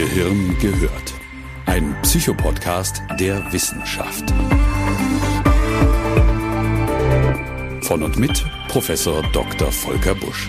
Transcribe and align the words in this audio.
Gehirn 0.00 0.56
gehört. 0.60 1.12
Ein 1.66 1.94
Psychopodcast 2.00 3.02
der 3.18 3.52
Wissenschaft. 3.52 4.30
Von 7.82 8.02
und 8.02 8.16
mit 8.16 8.42
Professor 8.68 9.22
Dr. 9.34 9.70
Volker 9.70 10.14
Busch. 10.14 10.48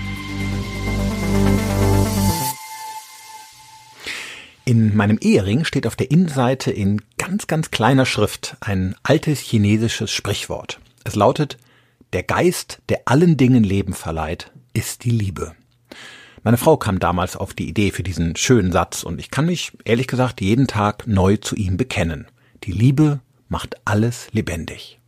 In 4.64 4.96
meinem 4.96 5.18
Ehering 5.20 5.66
steht 5.66 5.86
auf 5.86 5.98
der 5.98 6.12
Innenseite 6.12 6.72
in 6.72 7.02
ganz, 7.18 7.48
ganz 7.48 7.72
kleiner 7.72 8.06
Schrift 8.06 8.56
ein 8.62 8.96
altes 9.04 9.42
chinesisches 9.42 10.12
Sprichwort. 10.12 10.80
Es 11.04 11.16
lautet, 11.16 11.58
der 12.14 12.24
Geist, 12.24 12.80
der 12.88 13.02
allen 13.04 13.36
Dingen 13.36 13.66
Leben 13.66 13.92
verleiht, 13.92 14.50
ist 14.72 15.04
die 15.04 15.12
Liebe. 15.12 15.54
Meine 16.44 16.58
Frau 16.58 16.76
kam 16.76 16.98
damals 16.98 17.38
auf 17.38 17.54
die 17.54 17.70
Idee 17.70 17.92
für 17.92 18.02
diesen 18.02 18.36
schönen 18.36 18.72
Satz 18.72 19.04
und 19.04 19.20
ich 19.20 19.30
kann 19.30 19.46
mich, 19.46 19.74
ehrlich 19.86 20.08
gesagt, 20.08 20.42
jeden 20.42 20.66
Tag 20.66 21.06
neu 21.06 21.38
zu 21.38 21.56
ihm 21.56 21.78
bekennen. 21.78 22.28
Die 22.64 22.72
Liebe 22.72 23.20
macht 23.48 23.76
alles 23.86 24.28
lebendig. 24.32 25.00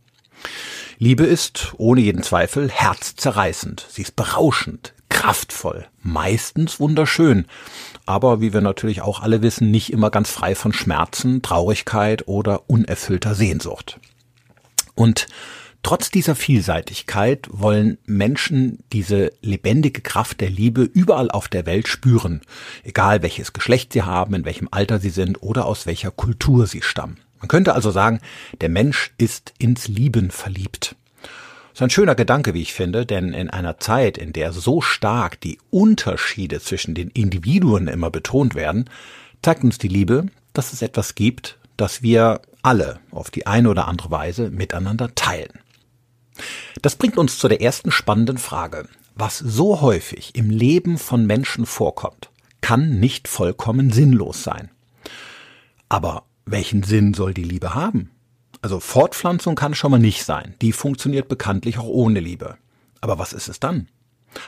Liebe 0.98 1.24
ist, 1.24 1.74
ohne 1.76 2.02
jeden 2.02 2.22
Zweifel, 2.22 2.70
herzzerreißend. 2.70 3.84
Sie 3.90 4.02
ist 4.02 4.14
berauschend, 4.14 4.94
kraftvoll, 5.08 5.86
meistens 6.02 6.78
wunderschön, 6.78 7.46
aber 8.06 8.40
wie 8.40 8.52
wir 8.52 8.60
natürlich 8.60 9.02
auch 9.02 9.20
alle 9.20 9.42
wissen, 9.42 9.72
nicht 9.72 9.92
immer 9.92 10.10
ganz 10.10 10.30
frei 10.30 10.54
von 10.54 10.72
Schmerzen, 10.72 11.42
Traurigkeit 11.42 12.28
oder 12.28 12.70
unerfüllter 12.70 13.34
Sehnsucht. 13.34 13.98
Und 14.94 15.26
Trotz 15.84 16.10
dieser 16.10 16.34
Vielseitigkeit 16.34 17.46
wollen 17.50 17.98
Menschen 18.06 18.82
diese 18.94 19.32
lebendige 19.42 20.00
Kraft 20.00 20.40
der 20.40 20.48
Liebe 20.48 20.82
überall 20.82 21.30
auf 21.30 21.46
der 21.46 21.66
Welt 21.66 21.88
spüren, 21.88 22.40
egal 22.84 23.22
welches 23.22 23.52
Geschlecht 23.52 23.92
sie 23.92 24.00
haben, 24.00 24.32
in 24.32 24.46
welchem 24.46 24.66
Alter 24.70 24.98
sie 24.98 25.10
sind 25.10 25.42
oder 25.42 25.66
aus 25.66 25.84
welcher 25.84 26.10
Kultur 26.10 26.66
sie 26.66 26.80
stammen. 26.80 27.18
Man 27.38 27.48
könnte 27.48 27.74
also 27.74 27.90
sagen, 27.90 28.20
der 28.62 28.70
Mensch 28.70 29.12
ist 29.18 29.52
ins 29.58 29.86
Lieben 29.86 30.30
verliebt. 30.30 30.96
Das 31.20 31.74
ist 31.74 31.82
ein 31.82 31.90
schöner 31.90 32.14
Gedanke, 32.14 32.54
wie 32.54 32.62
ich 32.62 32.72
finde, 32.72 33.04
denn 33.04 33.34
in 33.34 33.50
einer 33.50 33.78
Zeit, 33.78 34.16
in 34.16 34.32
der 34.32 34.52
so 34.52 34.80
stark 34.80 35.38
die 35.42 35.58
Unterschiede 35.68 36.60
zwischen 36.60 36.94
den 36.94 37.10
Individuen 37.10 37.88
immer 37.88 38.10
betont 38.10 38.54
werden, 38.54 38.88
zeigt 39.42 39.62
uns 39.62 39.76
die 39.76 39.88
Liebe, 39.88 40.28
dass 40.54 40.72
es 40.72 40.80
etwas 40.80 41.14
gibt, 41.14 41.58
das 41.76 42.00
wir 42.00 42.40
alle 42.62 43.00
auf 43.10 43.30
die 43.30 43.46
eine 43.46 43.68
oder 43.68 43.86
andere 43.86 44.10
Weise 44.10 44.48
miteinander 44.48 45.14
teilen. 45.14 45.60
Das 46.82 46.96
bringt 46.96 47.16
uns 47.16 47.38
zu 47.38 47.48
der 47.48 47.60
ersten 47.60 47.90
spannenden 47.90 48.38
Frage. 48.38 48.88
Was 49.14 49.38
so 49.38 49.80
häufig 49.80 50.34
im 50.34 50.50
Leben 50.50 50.98
von 50.98 51.26
Menschen 51.26 51.66
vorkommt, 51.66 52.30
kann 52.60 52.98
nicht 52.98 53.28
vollkommen 53.28 53.92
sinnlos 53.92 54.42
sein. 54.42 54.70
Aber 55.88 56.24
welchen 56.46 56.82
Sinn 56.82 57.14
soll 57.14 57.32
die 57.34 57.44
Liebe 57.44 57.74
haben? 57.74 58.10
Also 58.62 58.80
Fortpflanzung 58.80 59.54
kann 59.54 59.74
schon 59.74 59.90
mal 59.90 59.98
nicht 59.98 60.24
sein. 60.24 60.54
Die 60.62 60.72
funktioniert 60.72 61.28
bekanntlich 61.28 61.78
auch 61.78 61.86
ohne 61.86 62.20
Liebe. 62.20 62.56
Aber 63.00 63.18
was 63.18 63.32
ist 63.32 63.48
es 63.48 63.60
dann? 63.60 63.88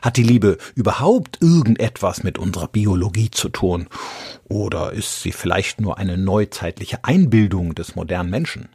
Hat 0.02 0.16
die 0.16 0.22
Liebe 0.22 0.58
überhaupt 0.74 1.38
irgendetwas 1.40 2.22
mit 2.22 2.38
unserer 2.38 2.68
Biologie 2.68 3.30
zu 3.30 3.48
tun? 3.48 3.88
Oder 4.44 4.92
ist 4.92 5.22
sie 5.22 5.32
vielleicht 5.32 5.80
nur 5.80 5.98
eine 5.98 6.16
neuzeitliche 6.16 7.04
Einbildung 7.04 7.74
des 7.74 7.94
modernen 7.94 8.30
Menschen? 8.30 8.68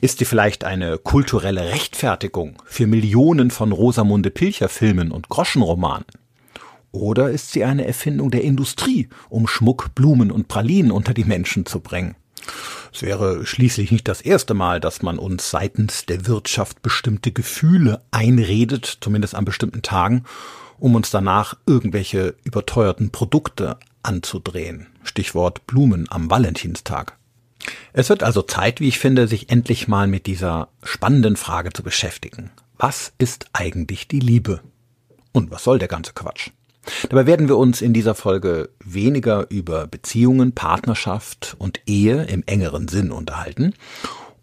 Ist 0.00 0.18
sie 0.18 0.24
vielleicht 0.24 0.64
eine 0.64 0.98
kulturelle 0.98 1.68
Rechtfertigung 1.70 2.62
für 2.66 2.86
Millionen 2.86 3.50
von 3.50 3.72
Rosamunde 3.72 4.30
Pilcher 4.30 4.68
Filmen 4.68 5.10
und 5.10 5.28
Groschenromanen? 5.28 6.04
Oder 6.92 7.30
ist 7.30 7.52
sie 7.52 7.64
eine 7.64 7.86
Erfindung 7.86 8.30
der 8.30 8.42
Industrie, 8.42 9.08
um 9.28 9.48
Schmuck, 9.48 9.94
Blumen 9.94 10.30
und 10.30 10.46
Pralinen 10.46 10.92
unter 10.92 11.12
die 11.12 11.24
Menschen 11.24 11.66
zu 11.66 11.80
bringen? 11.80 12.14
Es 12.92 13.02
wäre 13.02 13.44
schließlich 13.44 13.90
nicht 13.90 14.06
das 14.06 14.20
erste 14.20 14.54
Mal, 14.54 14.78
dass 14.78 15.02
man 15.02 15.18
uns 15.18 15.50
seitens 15.50 16.06
der 16.06 16.26
Wirtschaft 16.26 16.82
bestimmte 16.82 17.32
Gefühle 17.32 18.02
einredet, 18.12 18.98
zumindest 19.00 19.34
an 19.34 19.44
bestimmten 19.44 19.82
Tagen, 19.82 20.24
um 20.78 20.94
uns 20.94 21.10
danach 21.10 21.56
irgendwelche 21.66 22.36
überteuerten 22.44 23.10
Produkte 23.10 23.78
anzudrehen. 24.04 24.86
Stichwort 25.02 25.66
Blumen 25.66 26.06
am 26.10 26.30
Valentinstag. 26.30 27.18
Es 27.92 28.08
wird 28.08 28.22
also 28.22 28.42
Zeit, 28.42 28.80
wie 28.80 28.88
ich 28.88 28.98
finde, 28.98 29.28
sich 29.28 29.50
endlich 29.50 29.88
mal 29.88 30.06
mit 30.06 30.26
dieser 30.26 30.68
spannenden 30.82 31.36
Frage 31.36 31.72
zu 31.72 31.82
beschäftigen. 31.82 32.50
Was 32.76 33.12
ist 33.18 33.46
eigentlich 33.52 34.08
die 34.08 34.20
Liebe? 34.20 34.60
Und 35.32 35.50
was 35.50 35.64
soll 35.64 35.78
der 35.78 35.88
ganze 35.88 36.12
Quatsch? 36.12 36.50
Dabei 37.08 37.26
werden 37.26 37.48
wir 37.48 37.56
uns 37.56 37.80
in 37.80 37.92
dieser 37.92 38.14
Folge 38.14 38.70
weniger 38.84 39.46
über 39.50 39.86
Beziehungen, 39.86 40.52
Partnerschaft 40.52 41.56
und 41.58 41.80
Ehe 41.86 42.24
im 42.24 42.42
engeren 42.46 42.88
Sinn 42.88 43.10
unterhalten. 43.10 43.74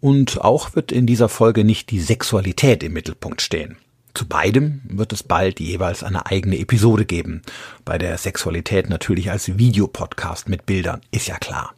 Und 0.00 0.40
auch 0.40 0.74
wird 0.74 0.90
in 0.90 1.06
dieser 1.06 1.28
Folge 1.28 1.62
nicht 1.64 1.90
die 1.90 2.00
Sexualität 2.00 2.82
im 2.82 2.92
Mittelpunkt 2.92 3.40
stehen. 3.40 3.76
Zu 4.14 4.26
beidem 4.26 4.82
wird 4.84 5.12
es 5.12 5.22
bald 5.22 5.60
jeweils 5.60 6.02
eine 6.02 6.26
eigene 6.26 6.58
Episode 6.58 7.04
geben. 7.04 7.42
Bei 7.84 7.96
der 7.96 8.18
Sexualität 8.18 8.90
natürlich 8.90 9.30
als 9.30 9.56
Videopodcast 9.56 10.48
mit 10.48 10.66
Bildern, 10.66 11.00
ist 11.12 11.28
ja 11.28 11.36
klar. 11.38 11.74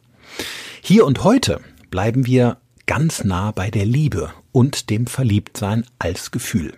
Hier 0.87 1.07
und 1.07 1.23
heute 1.23 1.61
bleiben 1.89 2.27
wir 2.27 2.57
ganz 2.85 3.23
nah 3.23 3.49
bei 3.49 3.71
der 3.71 3.87
Liebe 3.87 4.31
und 4.51 4.91
dem 4.91 5.07
Verliebtsein 5.07 5.83
als 5.97 6.29
Gefühl. 6.29 6.75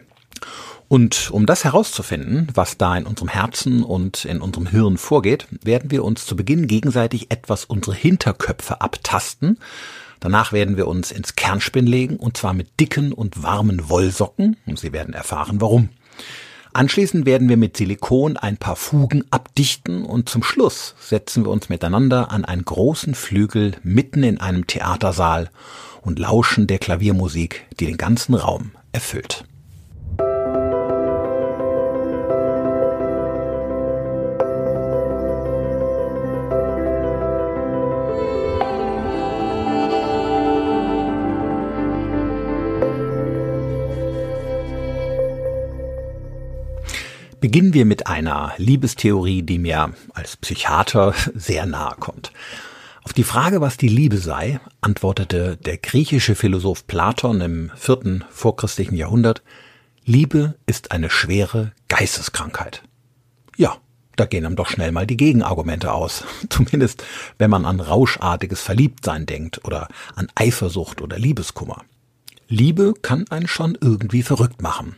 Und 0.88 1.30
um 1.32 1.46
das 1.46 1.66
herauszufinden, 1.66 2.48
was 2.54 2.78
da 2.78 2.96
in 2.96 3.06
unserem 3.06 3.28
Herzen 3.28 3.84
und 3.84 4.24
in 4.24 4.40
unserem 4.40 4.66
Hirn 4.66 4.98
vorgeht, 4.98 5.50
werden 5.62 5.92
wir 5.92 6.06
uns 6.06 6.26
zu 6.26 6.38
Beginn 6.38 6.68
gegenseitig 6.68 7.32
etwas 7.32 7.66
unsere 7.66 7.98
Hinterköpfe 7.98 8.80
abtasten. 8.80 9.60
Danach 10.22 10.54
werden 10.54 10.78
wir 10.78 10.88
uns 10.88 11.12
ins 11.12 11.36
Kernspinn 11.36 11.86
legen, 11.86 12.16
und 12.16 12.38
zwar 12.38 12.54
mit 12.54 12.80
dicken 12.80 13.12
und 13.12 13.44
warmen 13.44 13.90
Wollsocken, 13.90 14.56
und 14.66 14.80
Sie 14.80 14.94
werden 14.94 15.14
erfahren, 15.14 15.60
warum. 15.60 15.90
Anschließend 16.78 17.26
werden 17.26 17.50
wir 17.50 17.58
mit 17.58 17.76
Silikon 17.76 18.38
ein 18.38 18.58
paar 18.58 18.76
Fugen 18.76 19.24
abdichten 19.32 20.06
und 20.06 20.30
zum 20.30 20.44
Schluss 20.44 20.94
setzen 21.00 21.44
wir 21.44 21.50
uns 21.50 21.70
miteinander 21.70 22.30
an 22.30 22.46
einen 22.46 22.66
großen 22.66 23.16
Flügel 23.16 23.74
mitten 23.82 24.22
in 24.22 24.40
einem 24.40 24.68
Theatersaal 24.68 25.50
und 26.04 26.20
lauschen 26.20 26.68
der 26.68 26.78
Klaviermusik, 26.78 27.66
die 27.80 27.88
den 27.88 27.98
ganzen 27.98 28.36
Raum 28.36 28.74
erfüllt. 28.92 29.44
Beginnen 47.40 47.76
wir 47.76 47.86
mit 47.86 48.08
einer 48.08 48.54
Liebestheorie, 48.58 49.44
die 49.44 49.60
mir 49.60 49.94
als 50.16 50.38
Psychiater 50.38 51.14
sehr 51.36 51.68
nahe 51.68 51.96
kommt. 52.00 52.32
Auf 53.04 53.14
die 53.14 53.24
Frage, 53.24 53.62
was 53.62 53.78
die 53.78 53.88
Liebe 53.88 54.18
sei, 54.18 54.60
antwortete 54.82 55.56
der 55.56 55.78
griechische 55.78 56.34
Philosoph 56.34 56.88
Platon 56.88 57.40
im 57.42 57.72
vierten 57.76 58.26
vorchristlichen 58.32 58.98
Jahrhundert, 58.98 59.44
Liebe 60.04 60.56
ist 60.66 60.92
eine 60.92 61.12
schwere 61.12 61.74
Geisteskrankheit. 61.90 62.82
Ja, 63.56 63.78
da 64.16 64.26
gehen 64.26 64.46
einem 64.46 64.56
doch 64.56 64.70
schnell 64.70 64.92
mal 64.92 65.06
die 65.06 65.16
Gegenargumente 65.16 65.94
aus. 65.94 66.24
Zumindest 66.50 67.04
wenn 67.38 67.52
man 67.52 67.66
an 67.66 67.80
rauschartiges 67.80 68.62
Verliebtsein 68.62 69.28
denkt 69.28 69.64
oder 69.64 69.90
an 70.16 70.28
Eifersucht 70.34 71.02
oder 71.02 71.20
Liebeskummer. 71.20 71.84
Liebe 72.48 72.96
kann 73.02 73.26
einen 73.30 73.48
schon 73.48 73.78
irgendwie 73.80 74.24
verrückt 74.24 74.64
machen. 74.64 74.96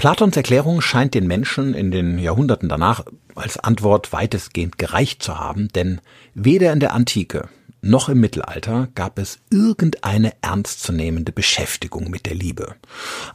Platons 0.00 0.34
Erklärung 0.34 0.80
scheint 0.80 1.12
den 1.12 1.26
Menschen 1.26 1.74
in 1.74 1.90
den 1.90 2.18
Jahrhunderten 2.18 2.70
danach 2.70 3.04
als 3.34 3.58
Antwort 3.58 4.14
weitestgehend 4.14 4.78
gereicht 4.78 5.22
zu 5.22 5.38
haben, 5.38 5.68
denn 5.68 6.00
weder 6.32 6.72
in 6.72 6.80
der 6.80 6.94
Antike 6.94 7.50
noch 7.82 8.08
im 8.08 8.18
Mittelalter 8.18 8.88
gab 8.94 9.18
es 9.18 9.40
irgendeine 9.50 10.32
ernstzunehmende 10.40 11.32
Beschäftigung 11.32 12.08
mit 12.08 12.24
der 12.24 12.34
Liebe. 12.34 12.76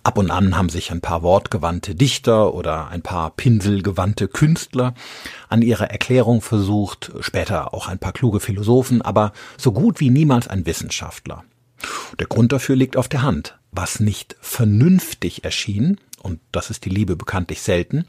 Ab 0.01 0.18
und 0.18 0.31
an 0.31 0.57
haben 0.57 0.69
sich 0.69 0.92
ein 0.92 1.01
paar 1.01 1.22
wortgewandte 1.22 1.94
Dichter 1.94 2.56
oder 2.56 2.88
ein 2.88 3.04
paar 3.04 3.30
pinselgewandte 3.30 4.28
Künstler 4.28 4.95
an 5.50 5.62
ihrer 5.62 5.92
Erklärung 5.92 6.42
versucht, 6.42 7.12
später 7.19 7.75
auch 7.75 7.88
ein 7.88 8.00
paar 8.00 8.13
kluge 8.13 8.39
Philosophen, 8.39 9.04
aber 9.04 9.34
so 9.56 9.72
gut 9.72 10.00
wie 10.00 10.10
niemals 10.10 10.48
ein 10.48 10.66
Wissenschaftler. 10.66 11.44
Der 12.19 12.25
Grund 12.25 12.51
dafür 12.51 12.75
liegt 12.75 12.98
auf 12.98 13.07
der 13.07 13.22
Hand. 13.22 13.60
Was 13.72 14.00
nicht 14.00 14.38
vernünftig 14.39 15.44
erschien, 15.44 16.00
und 16.25 16.39
das 16.51 16.69
ist 16.69 16.83
die 16.86 16.89
Liebe 16.89 17.16
bekanntlich 17.16 17.62
selten, 17.62 18.06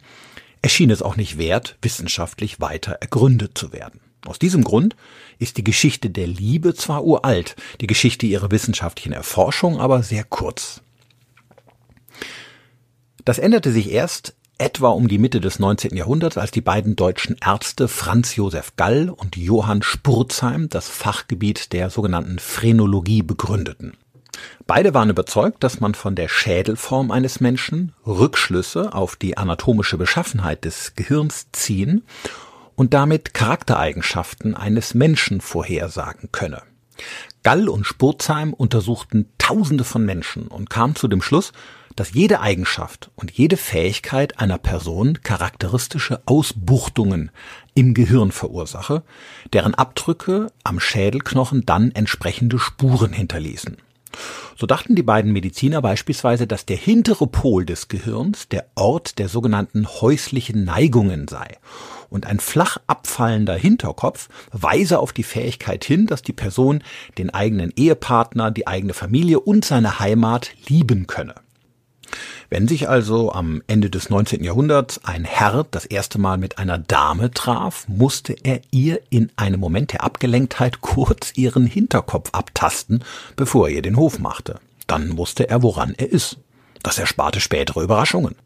erschien 0.63 0.91
es 0.91 1.03
auch 1.03 1.17
nicht 1.17 1.39
wert, 1.39 1.77
wissenschaftlich 1.83 2.61
weiter 2.61 2.93
ergründet 2.93 3.57
zu 3.57 3.73
werden. 3.73 4.01
Aus 4.25 4.39
diesem 4.39 4.65
Grund 4.65 4.97
ist 5.39 5.59
die 5.59 5.65
Geschichte 5.65 6.11
der 6.11 6.27
Liebe 6.27 6.75
zwar 6.75 7.05
uralt, 7.05 7.55
die 7.81 7.87
Geschichte 7.87 8.27
ihrer 8.27 8.51
wissenschaftlichen 8.51 9.13
Erforschung 9.13 9.79
aber 9.79 10.03
sehr 10.03 10.25
kurz. 10.25 10.81
Das 13.25 13.39
änderte 13.39 13.71
sich 13.71 13.91
erst 13.93 14.35
etwa 14.59 14.89
um 14.89 15.09
die 15.09 15.19
Mitte 15.19 15.41
des 15.41 15.59
19. 15.59 15.95
Jahrhunderts, 15.95 16.39
als 16.39 16.51
die 16.51 16.63
beiden 16.63 16.97
deutschen 16.97 17.37
Ärzte 17.45 17.89
Franz 17.89 18.37
Josef 18.37 18.75
Gall 18.77 19.11
und 19.11 19.37
Johann 19.37 19.83
Spurzheim 19.83 20.71
das 20.71 20.89
Fachgebiet 20.89 21.75
der 21.75 21.91
sogenannten 21.91 22.39
Phrenologie 22.39 23.23
begründeten. 23.23 23.93
Beide 24.67 24.95
waren 24.95 25.11
überzeugt, 25.11 25.63
dass 25.63 25.81
man 25.81 25.95
von 25.95 26.15
der 26.15 26.29
Schädelform 26.29 27.11
eines 27.11 27.41
Menschen 27.41 27.93
Rückschlüsse 28.07 28.95
auf 28.95 29.17
die 29.17 29.37
anatomische 29.37 29.99
Beschaffenheit 29.99 30.65
des 30.65 30.95
Gehirns 30.95 31.47
ziehen 31.53 32.05
und 32.75 32.95
damit 32.95 33.35
Charaktereigenschaften 33.35 34.55
eines 34.55 34.95
Menschen 34.95 35.41
vorhersagen 35.41 36.31
könne. 36.33 36.63
Gall 37.43 37.69
und 37.69 37.85
Spurzheim 37.85 38.53
untersuchten 38.53 39.29
Tausende 39.39 39.85
von 39.85 40.05
Menschen 40.05 40.49
und 40.49 40.71
kamen 40.71 40.97
zu 40.97 41.09
dem 41.09 41.23
Schluss, 41.23 41.53
dass 41.95 42.13
jede 42.13 42.41
Eigenschaft 42.41 43.11
und 43.17 43.31
jede 43.31 43.57
Fähigkeit 43.57 44.39
einer 44.39 44.59
Person 44.59 45.21
charakteristische 45.23 46.21
Ausbuchtungen 46.27 47.31
im 47.75 47.95
Gehirn 47.95 48.33
verursache, 48.33 49.03
deren 49.53 49.75
Abdrücke 49.75 50.49
am 50.63 50.79
Schädelknochen 50.79 51.65
dann 51.65 51.91
entsprechende 51.93 52.59
Spuren 52.59 53.13
hinterließen. 53.13 53.79
So 54.59 54.67
dachten 54.67 54.95
die 54.95 55.03
beiden 55.03 55.33
Mediziner 55.33 55.83
beispielsweise, 55.83 56.47
dass 56.47 56.65
der 56.65 56.77
hintere 56.77 57.27
Pol 57.27 57.67
des 57.67 57.89
Gehirns 57.89 58.49
der 58.49 58.67
Ort 58.75 59.19
der 59.19 59.29
sogenannten 59.29 59.87
häuslichen 59.87 60.65
Neigungen 60.65 61.29
sei 61.29 61.59
und 62.09 62.27
ein 62.27 62.41
flach 62.41 62.79
abfallender 62.87 63.55
Hinterkopf 63.55 64.29
weise 64.53 64.99
auf 64.99 65.13
die 65.13 65.25
Fähigkeit 65.25 65.85
hin, 65.85 66.07
dass 66.07 66.23
die 66.23 66.33
Person 66.33 66.83
den 67.19 67.31
eigenen 67.31 67.73
Ehepartner, 67.77 68.51
die 68.51 68.67
eigene 68.67 68.95
Familie 68.95 69.41
und 69.41 69.65
seine 69.65 69.99
Heimat 69.99 70.53
lieben 70.69 71.07
könne. 71.07 71.35
Wenn 72.51 72.69
sich 72.69 72.89
also 72.89 73.33
am 73.33 73.63
Ende 73.67 73.91
des 73.91 74.11
19. 74.11 74.45
Jahrhunderts 74.45 75.05
ein 75.05 75.25
Herr 75.25 75.67
das 75.71 75.85
erste 75.85 76.19
Mal 76.19 76.39
mit 76.39 76.59
einer 76.59 76.79
Dame 76.79 77.31
traf, 77.31 77.87
musste 77.89 78.35
er 78.45 78.61
ihr 78.71 79.01
in 79.11 79.31
einem 79.37 79.61
Moment 79.61 79.93
der 79.93 80.05
Abgelenktheit 80.05 80.81
kurz 80.81 81.33
ihren 81.37 81.67
Hinterkopf 81.67 82.31
abtasten, 82.33 83.03
bevor 83.35 83.69
er 83.69 83.75
ihr 83.75 83.83
den 83.83 83.97
Hof 83.97 84.19
machte. 84.19 84.61
Dann 84.87 85.17
wusste 85.17 85.49
er, 85.49 85.63
woran 85.63 85.95
er 85.97 86.11
ist. 86.11 86.39
Das 86.83 86.99
ersparte 86.99 87.41
spätere 87.41 87.83
Überraschungen. 87.83 88.37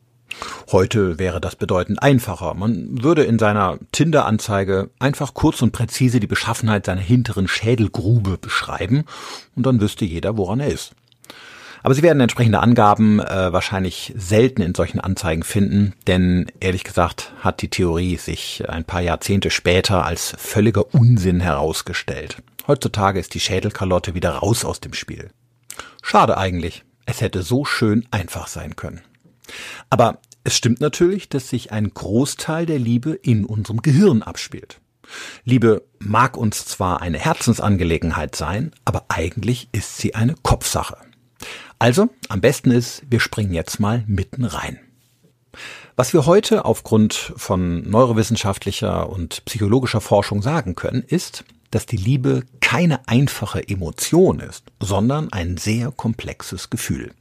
Heute 0.71 1.19
wäre 1.19 1.41
das 1.41 1.57
bedeutend 1.57 2.03
einfacher. 2.03 2.55
Man 2.55 3.03
würde 3.03 3.25
in 3.25 3.39
seiner 3.39 3.79
Tinder-Anzeige 3.93 4.91
einfach 4.99 5.35
kurz 5.35 5.61
und 5.61 5.73
präzise 5.73 6.21
die 6.21 6.27
Beschaffenheit 6.27 6.87
seiner 6.87 7.01
hinteren 7.01 7.49
Schädelgrube 7.49 8.39
beschreiben 8.39 9.05
und 9.57 9.67
dann 9.67 9.81
wüsste 9.81 10.05
jeder, 10.05 10.37
woran 10.37 10.61
er 10.61 10.69
ist. 10.69 10.93
Aber 11.83 11.95
Sie 11.95 12.03
werden 12.03 12.21
entsprechende 12.21 12.61
Angaben 12.61 13.21
äh, 13.21 13.53
wahrscheinlich 13.53 14.13
selten 14.17 14.63
in 14.63 14.75
solchen 14.75 15.01
Anzeigen 15.01 15.43
finden, 15.43 15.95
denn 16.07 16.51
ehrlich 16.61 16.85
gesagt 16.85 17.33
hat 17.41 17.63
die 17.63 17.71
Theorie 17.71 18.17
sich 18.17 18.69
ein 18.69 18.85
paar 18.85 19.01
Jahrzehnte 19.01 19.51
später 19.51 20.05
als 20.05 20.35
völliger 20.39 20.95
Unsinn 20.95 21.41
herausgestellt. 21.41 22.43
Heutzutage 22.67 23.19
ist 23.19 23.35
die 23.35 23.41
Schädelkalotte 23.41 24.15
wieder 24.15 24.31
raus 24.31 24.65
aus 24.65 24.81
dem 24.81 24.93
Spiel. 24.93 25.31
Schade 26.03 26.37
eigentlich. 26.37 26.85
Es 27.07 27.21
hätte 27.21 27.43
so 27.43 27.65
schön 27.65 28.07
einfach 28.11 28.47
sein 28.47 28.77
können. 28.77 29.01
Aber 29.89 30.19
es 30.45 30.57
stimmt 30.57 30.81
natürlich, 30.81 31.29
dass 31.29 31.49
sich 31.49 31.73
ein 31.73 31.91
Großteil 31.93 32.67
der 32.67 32.79
Liebe 32.79 33.13
in 33.13 33.45
unserem 33.45 33.83
Gehirn 33.83 34.23
abspielt. 34.23 34.81
Liebe 35.45 35.83
mag 35.99 36.37
uns 36.37 36.67
zwar 36.67 37.03
eine 37.03 37.19
Herzensangelegenheit 37.19 38.37
sein, 38.37 38.71
aber 38.85 39.07
eigentlich 39.09 39.69
ist 39.73 39.99
sie 39.99 40.15
eine 40.15 40.35
Kopfsache. 40.43 40.97
Also, 41.81 42.11
am 42.29 42.43
besten 42.43 42.73
ist, 42.73 43.05
wir 43.09 43.21
springen 43.21 43.55
jetzt 43.55 43.81
mal 43.81 44.05
mitten 44.07 44.45
rein. 44.45 44.79
Was 45.97 46.13
wir 46.13 46.27
heute 46.27 46.67
aufgrund 46.67 47.15
von 47.15 47.89
neurowissenschaftlicher 47.89 49.09
und 49.09 49.43
psychologischer 49.47 50.03
Forschung 50.03 50.43
sagen 50.43 50.75
können, 50.75 51.03
ist, 51.03 51.43
dass 51.71 51.87
die 51.87 51.97
Liebe 51.97 52.43
keine 52.61 53.09
einfache 53.09 53.67
Emotion 53.67 54.41
ist, 54.41 54.65
sondern 54.79 55.33
ein 55.33 55.57
sehr 55.57 55.91
komplexes 55.91 56.69
Gefühl. 56.69 57.15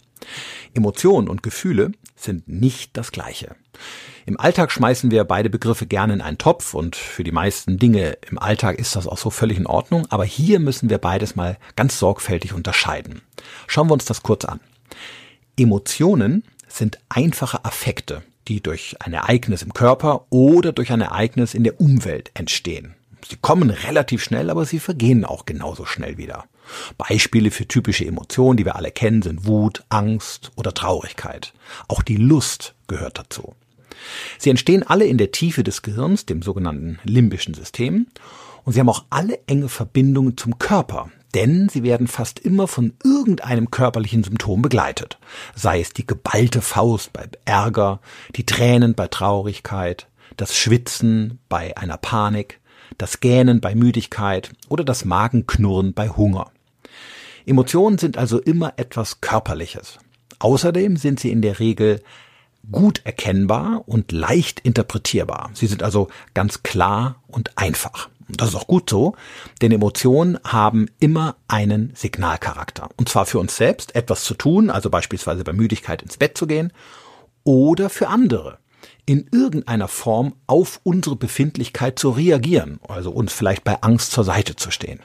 Emotionen 0.74 1.30
und 1.30 1.42
Gefühle 1.42 1.94
sind 2.18 2.50
nicht 2.50 2.98
das 2.98 3.14
gleiche. 3.14 3.56
Im 4.30 4.40
Alltag 4.40 4.72
schmeißen 4.72 5.10
wir 5.10 5.24
beide 5.24 5.50
Begriffe 5.50 5.88
gerne 5.88 6.14
in 6.14 6.22
einen 6.22 6.38
Topf 6.38 6.76
und 6.76 6.96
für 6.96 7.24
die 7.24 7.32
meisten 7.32 7.80
Dinge 7.80 8.16
im 8.30 8.38
Alltag 8.38 8.78
ist 8.78 8.96
das 8.96 9.08
auch 9.08 9.18
so 9.18 9.32
völlig 9.32 9.58
in 9.58 9.66
Ordnung, 9.66 10.06
aber 10.12 10.24
hier 10.24 10.60
müssen 10.60 10.92
wir 10.92 11.00
beides 11.00 11.36
mal 11.36 11.58
ganz 11.76 11.98
sorgfältig 11.98 12.54
unterscheiden. 12.54 13.24
Schauen 13.66 13.88
wir 13.88 13.94
uns 13.94 14.06
das 14.06 14.22
kurz 14.22 14.46
an. 14.46 14.60
Emotionen 15.58 16.44
sind 16.68 17.00
einfache 17.10 17.66
Affekte, 17.66 18.22
die 18.48 18.62
durch 18.62 18.98
ein 19.00 19.14
Ereignis 19.14 19.64
im 19.64 19.74
Körper 19.74 20.28
oder 20.30 20.74
durch 20.74 20.92
ein 20.92 21.02
Ereignis 21.02 21.56
in 21.56 21.64
der 21.64 21.82
Umwelt 21.82 22.30
entstehen. 22.36 22.94
Sie 23.28 23.38
kommen 23.38 23.72
relativ 23.72 24.24
schnell, 24.24 24.52
aber 24.52 24.64
sie 24.64 24.80
vergehen 24.80 25.26
auch 25.26 25.48
genauso 25.48 25.86
schnell 25.86 26.20
wieder. 26.20 26.46
Beispiele 27.00 27.50
für 27.50 27.68
typische 27.68 28.06
Emotionen, 28.06 28.58
die 28.58 28.66
wir 28.66 28.76
alle 28.76 28.92
kennen, 28.92 29.24
sind 29.24 29.48
Wut, 29.48 29.84
Angst 29.90 30.52
oder 30.56 30.72
Traurigkeit. 30.76 31.52
Auch 31.88 32.04
die 32.04 32.18
Lust 32.18 32.76
gehört 32.86 33.18
dazu. 33.18 33.56
Sie 34.38 34.50
entstehen 34.50 34.84
alle 34.84 35.06
in 35.06 35.18
der 35.18 35.32
Tiefe 35.32 35.64
des 35.64 35.82
Gehirns, 35.82 36.26
dem 36.26 36.42
sogenannten 36.42 37.00
limbischen 37.04 37.54
System, 37.54 38.08
und 38.64 38.74
sie 38.74 38.80
haben 38.80 38.90
auch 38.90 39.06
alle 39.10 39.40
enge 39.48 39.70
Verbindungen 39.70 40.38
zum 40.38 40.60
Körper, 40.60 41.10
denn 41.34 41.70
sie 41.70 41.84
werden 41.84 42.08
fast 42.08 42.40
immer 42.40 42.68
von 42.68 42.94
irgendeinem 43.04 43.72
körperlichen 43.72 44.24
Symptom 44.24 44.62
begleitet, 44.62 45.18
sei 45.56 45.80
es 45.80 45.94
die 45.94 46.06
geballte 46.06 46.62
Faust 46.62 47.14
bei 47.14 47.28
Ärger, 47.46 48.00
die 48.36 48.46
Tränen 48.46 48.96
bei 48.96 49.08
Traurigkeit, 49.08 50.08
das 50.38 50.56
Schwitzen 50.56 51.40
bei 51.50 51.76
einer 51.78 51.98
Panik, 51.98 52.60
das 52.98 53.20
Gähnen 53.20 53.62
bei 53.62 53.76
Müdigkeit 53.76 54.52
oder 54.68 54.84
das 54.84 55.06
Magenknurren 55.06 55.94
bei 55.94 56.10
Hunger. 56.10 56.52
Emotionen 57.46 57.98
sind 57.98 58.18
also 58.18 58.40
immer 58.40 58.74
etwas 58.78 59.22
Körperliches. 59.22 59.98
Außerdem 60.40 60.98
sind 60.98 61.20
sie 61.20 61.32
in 61.32 61.42
der 61.42 61.60
Regel 61.60 62.02
gut 62.72 63.02
erkennbar 63.04 63.84
und 63.88 64.12
leicht 64.12 64.60
interpretierbar. 64.60 65.52
Sie 65.54 65.68
sind 65.68 65.84
also 65.84 66.10
ganz 66.34 66.64
klar 66.64 67.22
und 67.28 67.58
einfach. 67.58 68.10
Das 68.30 68.50
ist 68.50 68.56
auch 68.56 68.68
gut 68.68 68.90
so, 68.90 69.16
denn 69.62 69.72
Emotionen 69.72 70.38
haben 70.44 70.88
immer 71.00 71.36
einen 71.48 71.94
Signalcharakter. 71.96 72.90
Und 72.96 73.10
zwar 73.10 73.26
für 73.26 73.40
uns 73.40 73.58
selbst 73.58 73.96
etwas 73.96 74.24
zu 74.24 74.36
tun, 74.36 74.70
also 74.70 74.90
beispielsweise 74.90 75.44
bei 75.44 75.54
Müdigkeit 75.54 76.04
ins 76.04 76.18
Bett 76.18 76.38
zu 76.38 76.46
gehen, 76.46 76.72
oder 77.44 77.90
für 77.90 78.08
andere 78.08 78.60
in 79.06 79.28
irgendeiner 79.32 79.88
Form 79.88 80.36
auf 80.46 80.80
unsere 80.84 81.16
Befindlichkeit 81.16 81.98
zu 81.98 82.12
reagieren, 82.12 82.80
also 82.88 83.10
uns 83.10 83.34
vielleicht 83.34 83.64
bei 83.64 83.82
Angst 83.82 84.12
zur 84.12 84.24
Seite 84.24 84.56
zu 84.56 84.70
stehen. 84.70 85.00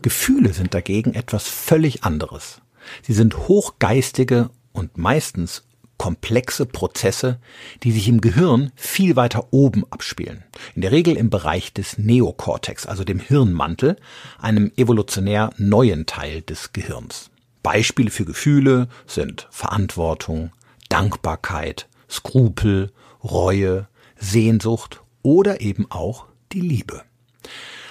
Gefühle 0.00 0.54
sind 0.54 0.72
dagegen 0.72 1.12
etwas 1.12 1.46
völlig 1.46 2.04
anderes. 2.04 2.62
Sie 3.02 3.12
sind 3.12 3.36
hochgeistige 3.48 4.48
und 4.72 4.96
meistens 4.96 5.64
komplexe 6.00 6.64
Prozesse, 6.64 7.38
die 7.82 7.92
sich 7.92 8.08
im 8.08 8.22
Gehirn 8.22 8.72
viel 8.74 9.16
weiter 9.16 9.48
oben 9.50 9.84
abspielen. 9.90 10.44
In 10.74 10.80
der 10.80 10.92
Regel 10.92 11.14
im 11.14 11.28
Bereich 11.28 11.74
des 11.74 11.98
Neokortex, 11.98 12.86
also 12.86 13.04
dem 13.04 13.20
Hirnmantel, 13.20 13.96
einem 14.38 14.72
evolutionär 14.78 15.50
neuen 15.58 16.06
Teil 16.06 16.40
des 16.40 16.72
Gehirns. 16.72 17.28
Beispiele 17.62 18.10
für 18.10 18.24
Gefühle 18.24 18.88
sind 19.06 19.46
Verantwortung, 19.50 20.52
Dankbarkeit, 20.88 21.86
Skrupel, 22.08 22.92
Reue, 23.22 23.86
Sehnsucht 24.16 25.02
oder 25.20 25.60
eben 25.60 25.84
auch 25.90 26.24
die 26.52 26.62
Liebe. 26.62 27.02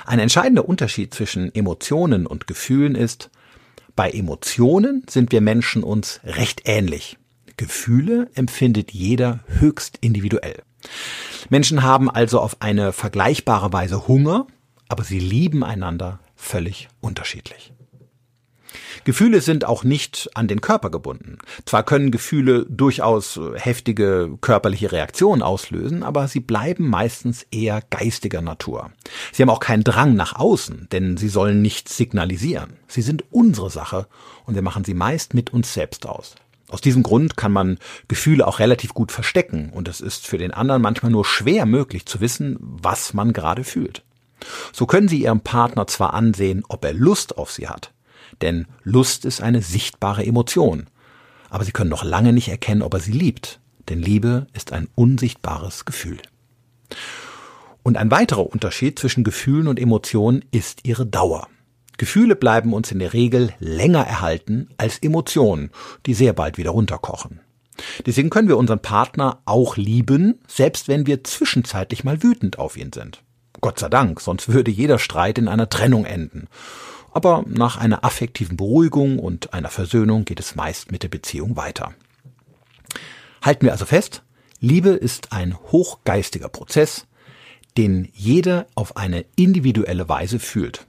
Ein 0.08 0.18
entscheidender 0.18 0.68
Unterschied 0.68 1.13
zwischen 1.13 1.54
Emotionen 1.54 2.25
und 2.25 2.48
Gefühlen 2.48 2.96
ist, 2.96 3.30
bei 3.96 4.10
Emotionen 4.10 5.04
sind 5.08 5.32
wir 5.32 5.42
Menschen 5.42 5.84
uns 5.84 6.22
recht 6.24 6.63
ähnlich. 6.66 7.20
Gefühle 7.60 8.30
empfindet 8.36 8.94
jeder 8.94 9.42
höchst 9.48 9.98
individuell. 10.00 10.62
Menschen 11.50 11.84
haben 11.84 12.10
also 12.10 12.39
auf 12.39 12.62
eine 12.62 12.94
vergleichbare 12.94 13.74
Weise 13.74 14.08
Hunger, 14.08 14.48
aber 14.88 15.04
sie 15.04 15.20
lieben 15.20 15.66
einander 15.66 16.22
völlig 16.38 16.88
unterschiedlich. 17.01 17.74
Gefühle 19.04 19.42
sind 19.42 19.66
auch 19.66 19.84
nicht 19.84 20.30
an 20.36 20.48
den 20.48 20.62
Körper 20.62 20.89
gebunden. 20.89 21.38
Zwar 21.66 21.84
können 21.84 22.12
Gefühle 22.12 22.66
durchaus 22.70 23.38
heftige 23.56 24.38
körperliche 24.39 24.94
Reaktionen 24.94 25.42
auslösen, 25.42 26.01
aber 26.01 26.30
sie 26.30 26.39
bleiben 26.39 26.88
meistens 26.88 27.46
eher 27.51 27.82
geistiger 27.89 28.42
Natur. 28.42 28.92
Sie 29.34 29.42
haben 29.42 29.50
auch 29.50 29.60
keinen 29.60 29.84
Drang 29.84 30.16
nach 30.16 30.34
außen, 30.34 30.88
denn 30.94 31.18
sie 31.18 31.30
sollen 31.30 31.62
nichts 31.62 31.98
signalisieren. 31.98 32.78
Sie 32.88 33.01
sind 33.01 33.25
unsere 33.32 33.70
Sache 33.70 34.08
und 34.46 34.56
wir 34.56 34.62
machen 34.62 34.86
sie 34.86 34.94
meist 34.94 35.34
mit 35.34 35.51
uns 35.51 35.74
selbst 35.74 36.06
aus. 36.06 36.36
Aus 36.69 36.81
diesem 36.81 37.03
Grund 37.03 37.35
kann 37.35 37.51
man 37.51 37.79
Gefühle 38.07 38.47
auch 38.47 38.59
relativ 38.59 38.93
gut 38.93 39.11
verstecken 39.11 39.71
und 39.71 39.88
es 39.88 40.01
ist 40.01 40.27
für 40.27 40.38
den 40.38 40.51
anderen 40.51 40.81
manchmal 40.81 41.11
nur 41.11 41.25
schwer 41.25 41.65
möglich 41.65 42.05
zu 42.05 42.21
wissen, 42.21 42.57
was 42.59 43.13
man 43.13 43.33
gerade 43.33 43.63
fühlt. 43.63 44.03
So 44.71 44.85
können 44.85 45.07
Sie 45.07 45.23
Ihrem 45.23 45.41
Partner 45.41 45.88
zwar 45.88 46.13
ansehen, 46.13 46.63
ob 46.69 46.85
er 46.85 46.93
Lust 46.93 47.38
auf 47.38 47.51
Sie 47.51 47.67
hat, 47.67 47.91
denn 48.41 48.67
Lust 48.83 49.25
ist 49.25 49.41
eine 49.41 49.61
sichtbare 49.61 50.25
Emotion, 50.25 50.88
aber 51.49 51.63
Sie 51.63 51.71
können 51.71 51.89
noch 51.89 52.03
lange 52.03 52.33
nicht 52.33 52.49
erkennen, 52.49 52.83
ob 52.83 52.93
er 52.93 52.99
sie 52.99 53.11
liebt, 53.11 53.59
denn 53.89 54.01
Liebe 54.01 54.47
ist 54.53 54.71
ein 54.71 54.88
unsichtbares 54.95 55.85
Gefühl. 55.85 56.19
Und 57.81 57.97
ein 57.97 58.11
weiterer 58.11 58.45
Unterschied 58.45 58.99
zwischen 58.99 59.23
Gefühlen 59.23 59.67
und 59.67 59.79
Emotionen 59.79 60.45
ist 60.51 60.85
ihre 60.85 61.05
Dauer. 61.05 61.47
Gefühle 62.00 62.36
bleiben 62.36 62.74
uns 62.74 62.91
in 62.91 63.00
der 63.00 63.13
Regel 63.13 63.53
länger 63.60 64.08
erhalten 64.08 64.70
als 64.77 65.00
Emotionen, 65.00 65.70
die 66.06 66.13
sehr 66.13 66.34
bald 66.34 66.58
wieder 66.58 66.72
runterkochen. 66.72 67.41
Deswegen 68.06 68.29
können 68.29 68.48
wir 68.48 68.58
unseren 68.58 68.82
Partner 68.82 69.41
auch 69.46 69.77
lieben, 69.77 70.39
selbst 70.48 70.88
wenn 70.88 71.06
wir 71.06 71.24
zwischenzeitlich 71.24 72.03
mal 72.03 72.24
wütend 72.24 72.58
auf 72.58 72.77
ihn 72.77 72.94
sind. 72.94 73.22
Gott 73.62 73.79
sei 73.79 73.89
Dank, 73.89 74.22
sonst 74.22 74.48
würde 74.48 74.72
jeder 74.72 74.98
Streit 74.98 75.38
in 75.38 75.50
einer 75.50 75.70
Trennung 75.70 76.06
enden. 76.06 76.48
Aber 77.12 77.44
nach 77.48 77.77
einer 77.77 78.06
affektiven 78.06 78.56
Beruhigung 78.56 79.20
und 79.20 79.53
einer 79.53 79.70
Versöhnung 79.70 80.24
geht 80.24 80.39
es 80.39 80.56
meist 80.56 80.91
mit 80.91 81.03
der 81.03 81.10
Beziehung 81.10 81.58
weiter. 81.58 81.94
Halten 83.41 83.65
wir 83.65 83.74
also 83.74 83.86
fest, 83.86 84.24
Liebe 84.62 84.89
ist 84.89 85.34
ein 85.34 85.58
hochgeistiger 85.72 86.50
Prozess, 86.50 87.08
den 87.77 88.08
jeder 88.13 88.68
auf 88.75 88.96
eine 88.96 89.25
individuelle 89.36 90.08
Weise 90.08 90.39
fühlt. 90.39 90.86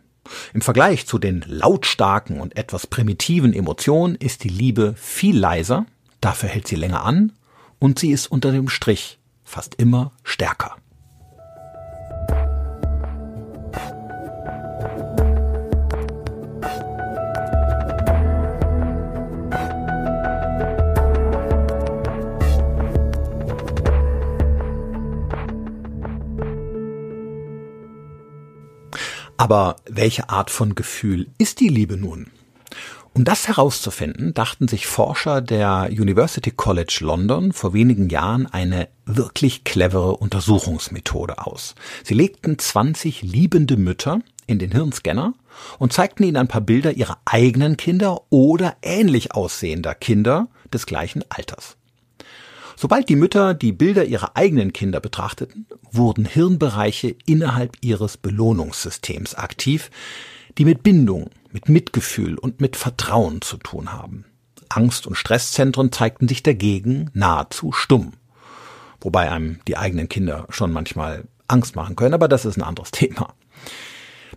Im 0.55 0.61
Vergleich 0.61 1.07
zu 1.07 1.19
den 1.19 1.45
lautstarken 1.47 2.41
und 2.41 2.57
etwas 2.57 2.87
primitiven 2.87 3.53
Emotionen 3.53 4.15
ist 4.15 4.45
die 4.45 4.49
Liebe 4.49 4.95
viel 4.97 5.39
leiser, 5.39 5.87
dafür 6.21 6.49
hält 6.49 6.69
sie 6.69 6.77
länger 6.77 7.05
an 7.05 7.33
und 7.79 7.99
sie 7.99 8.11
ist 8.11 8.27
unter 8.27 8.53
dem 8.53 8.69
Strich 8.69 9.19
fast 9.45 9.75
immer 9.77 10.13
stärker. 10.23 10.77
Aber 29.41 29.77
welche 29.89 30.29
Art 30.29 30.51
von 30.51 30.75
Gefühl 30.75 31.29
ist 31.39 31.61
die 31.61 31.69
Liebe 31.69 31.97
nun? 31.97 32.27
Um 33.15 33.25
das 33.25 33.49
herauszufinden, 33.49 34.35
dachten 34.35 34.69
sich 34.69 34.87
Forscher 34.87 35.41
der 35.41 35.89
University 35.91 36.51
College 36.51 36.99
London 37.01 37.55
vor 37.55 37.73
wenigen 37.73 38.11
Jahren 38.11 38.45
eine 38.45 38.89
wirklich 39.07 39.65
clevere 39.65 40.19
Untersuchungsmethode 40.19 41.39
aus. 41.39 41.75
Sie 42.05 42.13
legten 42.13 42.59
20 42.59 43.23
liebende 43.23 43.79
Mütter 43.79 44.21
in 44.47 44.59
den 44.59 44.73
Hirnscanner 44.73 45.33
und 45.79 45.95
zeigten 45.95 46.25
ihnen 46.25 46.37
ein 46.37 46.49
paar 46.49 46.61
Bilder 46.61 46.93
ihrer 46.93 47.17
eigenen 47.25 47.79
Kinder 47.79 48.21
oder 48.29 48.77
ähnlich 48.83 49.33
aussehender 49.35 49.95
Kinder 49.95 50.49
des 50.71 50.85
gleichen 50.85 51.25
Alters. 51.31 51.79
Sobald 52.81 53.11
die 53.11 53.17
Mütter 53.17 53.53
die 53.53 53.73
Bilder 53.73 54.07
ihrer 54.07 54.39
eigenen 54.39 54.73
Kinder 54.73 55.01
betrachteten, 55.01 55.67
wurden 55.93 56.25
Hirnbereiche 56.25 57.15
innerhalb 57.27 57.77
ihres 57.83 58.17
Belohnungssystems 58.17 59.35
aktiv, 59.35 59.91
die 60.57 60.65
mit 60.65 60.83
Bindung, 60.83 61.29
mit 61.53 61.69
Mitgefühl 61.69 62.39
und 62.39 62.63
mit 62.63 62.77
Vertrauen 62.77 63.43
zu 63.43 63.59
tun 63.59 63.93
haben. 63.93 64.25
Angst- 64.71 65.07
und 65.07 65.17
Stresszentren 65.17 65.93
zeigten 65.93 66.27
sich 66.27 66.43
dagegen 66.43 67.11
nahezu 67.13 67.71
stumm. 67.73 68.15
Wobei 69.03 69.31
einem 69.31 69.61
die 69.69 69.77
eigenen 69.77 70.09
Kinder 70.09 70.47
schon 70.49 70.73
manchmal 70.73 71.25
Angst 71.49 71.77
machen 71.77 71.97
können, 71.97 72.15
aber 72.15 72.29
das 72.29 72.47
ist 72.47 72.57
ein 72.57 72.65
anderes 72.65 72.91
Thema. 72.93 73.35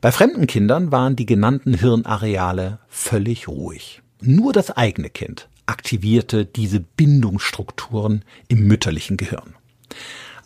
Bei 0.02 0.12
fremden 0.12 0.48
Kindern 0.48 0.92
waren 0.92 1.16
die 1.16 1.26
genannten 1.26 1.76
Hirnareale 1.76 2.80
völlig 2.90 3.48
ruhig. 3.48 4.02
Nur 4.20 4.52
das 4.52 4.70
eigene 4.70 5.10
Kind 5.10 5.48
aktivierte 5.66 6.46
diese 6.46 6.80
Bindungsstrukturen 6.80 8.24
im 8.48 8.68
mütterlichen 8.68 9.18
Gehirn. 9.18 9.56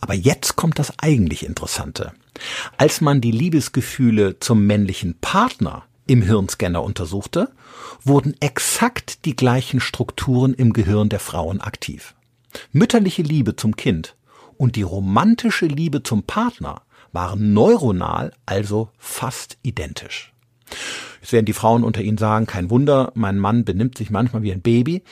Aber 0.01 0.13
jetzt 0.13 0.55
kommt 0.55 0.79
das 0.79 0.99
eigentlich 0.99 1.45
Interessante. 1.45 2.13
Als 2.77 3.01
man 3.01 3.21
die 3.21 3.31
Liebesgefühle 3.31 4.39
zum 4.39 4.65
männlichen 4.67 5.15
Partner 5.19 5.83
im 6.05 6.21
Hirnscanner 6.21 6.83
untersuchte, 6.83 7.49
wurden 8.03 8.35
exakt 8.39 9.25
die 9.25 9.35
gleichen 9.35 9.79
Strukturen 9.79 10.53
im 10.53 10.73
Gehirn 10.73 11.09
der 11.09 11.19
Frauen 11.19 11.61
aktiv. 11.61 12.15
Mütterliche 12.71 13.23
Liebe 13.23 13.55
zum 13.55 13.75
Kind 13.75 14.15
und 14.57 14.75
die 14.75 14.83
romantische 14.83 15.65
Liebe 15.65 16.03
zum 16.03 16.23
Partner 16.23 16.81
waren 17.11 17.53
neuronal 17.53 18.33
also 18.45 18.89
fast 18.97 19.57
identisch. 19.63 20.33
Jetzt 21.21 21.33
werden 21.33 21.45
die 21.45 21.53
Frauen 21.53 21.83
unter 21.83 22.01
Ihnen 22.01 22.17
sagen, 22.17 22.45
kein 22.45 22.69
Wunder, 22.69 23.11
mein 23.15 23.39
Mann 23.39 23.65
benimmt 23.65 23.97
sich 23.97 24.09
manchmal 24.09 24.43
wie 24.43 24.51
ein 24.51 24.61
Baby. 24.61 25.03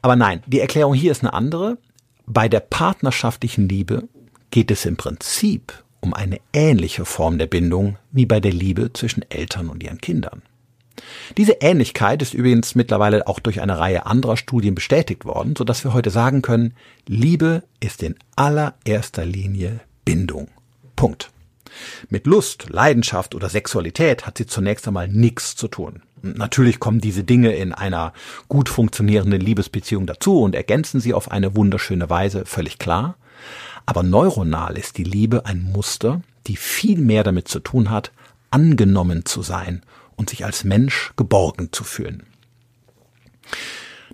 Aber 0.00 0.16
nein, 0.16 0.42
die 0.46 0.60
Erklärung 0.60 0.94
hier 0.94 1.12
ist 1.12 1.22
eine 1.22 1.32
andere. 1.32 1.78
Bei 2.26 2.48
der 2.48 2.60
partnerschaftlichen 2.60 3.68
Liebe 3.68 4.08
geht 4.50 4.70
es 4.70 4.84
im 4.86 4.96
Prinzip 4.96 5.82
um 6.00 6.14
eine 6.14 6.38
ähnliche 6.52 7.04
Form 7.04 7.38
der 7.38 7.46
Bindung 7.46 7.96
wie 8.10 8.26
bei 8.26 8.40
der 8.40 8.52
Liebe 8.52 8.92
zwischen 8.92 9.24
Eltern 9.30 9.68
und 9.68 9.82
ihren 9.82 10.00
Kindern. 10.00 10.42
Diese 11.36 11.52
Ähnlichkeit 11.60 12.22
ist 12.22 12.34
übrigens 12.34 12.74
mittlerweile 12.74 13.26
auch 13.26 13.40
durch 13.40 13.60
eine 13.60 13.78
Reihe 13.78 14.06
anderer 14.06 14.36
Studien 14.36 14.74
bestätigt 14.74 15.24
worden, 15.24 15.54
so 15.56 15.64
dass 15.64 15.84
wir 15.84 15.94
heute 15.94 16.10
sagen 16.10 16.42
können, 16.42 16.74
Liebe 17.06 17.62
ist 17.80 18.02
in 18.02 18.16
allererster 18.36 19.24
Linie 19.24 19.80
Bindung. 20.04 20.48
Punkt. 20.96 21.31
Mit 22.08 22.26
Lust, 22.26 22.66
Leidenschaft 22.70 23.34
oder 23.34 23.48
Sexualität 23.48 24.26
hat 24.26 24.38
sie 24.38 24.46
zunächst 24.46 24.86
einmal 24.86 25.08
nichts 25.08 25.56
zu 25.56 25.68
tun. 25.68 26.02
Natürlich 26.22 26.78
kommen 26.78 27.00
diese 27.00 27.24
Dinge 27.24 27.52
in 27.54 27.72
einer 27.72 28.12
gut 28.48 28.68
funktionierenden 28.68 29.40
Liebesbeziehung 29.40 30.06
dazu 30.06 30.40
und 30.40 30.54
ergänzen 30.54 31.00
sie 31.00 31.14
auf 31.14 31.30
eine 31.30 31.56
wunderschöne 31.56 32.08
Weise, 32.08 32.46
völlig 32.46 32.78
klar. 32.78 33.16
Aber 33.86 34.04
neuronal 34.04 34.78
ist 34.78 34.98
die 34.98 35.04
Liebe 35.04 35.46
ein 35.46 35.62
Muster, 35.62 36.22
die 36.46 36.56
viel 36.56 36.98
mehr 36.98 37.24
damit 37.24 37.48
zu 37.48 37.58
tun 37.58 37.90
hat, 37.90 38.12
angenommen 38.50 39.24
zu 39.24 39.42
sein 39.42 39.82
und 40.16 40.30
sich 40.30 40.44
als 40.44 40.62
Mensch 40.62 41.12
geborgen 41.16 41.70
zu 41.72 41.82
fühlen. 41.82 42.22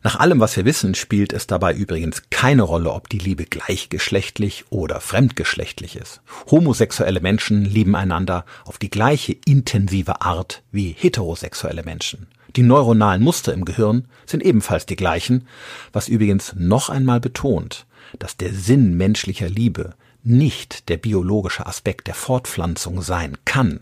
Nach 0.02 0.16
allem, 0.16 0.40
was 0.40 0.56
wir 0.56 0.64
wissen, 0.64 0.94
spielt 0.94 1.32
es 1.32 1.46
dabei 1.46 1.74
übrigens 1.74 2.22
keine 2.30 2.62
Rolle, 2.62 2.92
ob 2.92 3.08
die 3.08 3.18
Liebe 3.18 3.44
gleichgeschlechtlich 3.44 4.66
oder 4.70 5.00
fremdgeschlechtlich 5.00 5.96
ist. 5.96 6.20
Homosexuelle 6.50 7.20
Menschen 7.20 7.64
lieben 7.64 7.96
einander 7.96 8.44
auf 8.64 8.78
die 8.78 8.90
gleiche 8.90 9.36
intensive 9.44 10.22
Art 10.22 10.62
wie 10.70 10.94
heterosexuelle 10.96 11.82
Menschen. 11.82 12.28
Die 12.56 12.62
neuronalen 12.62 13.22
Muster 13.22 13.52
im 13.52 13.64
Gehirn 13.64 14.06
sind 14.24 14.42
ebenfalls 14.42 14.86
die 14.86 14.96
gleichen, 14.96 15.46
was 15.92 16.08
übrigens 16.08 16.54
noch 16.56 16.88
einmal 16.88 17.20
betont, 17.20 17.86
dass 18.18 18.36
der 18.36 18.54
Sinn 18.54 18.96
menschlicher 18.96 19.48
Liebe 19.48 19.94
nicht 20.22 20.88
der 20.88 20.96
biologische 20.96 21.66
Aspekt 21.66 22.06
der 22.06 22.14
Fortpflanzung 22.14 23.02
sein 23.02 23.36
kann, 23.44 23.80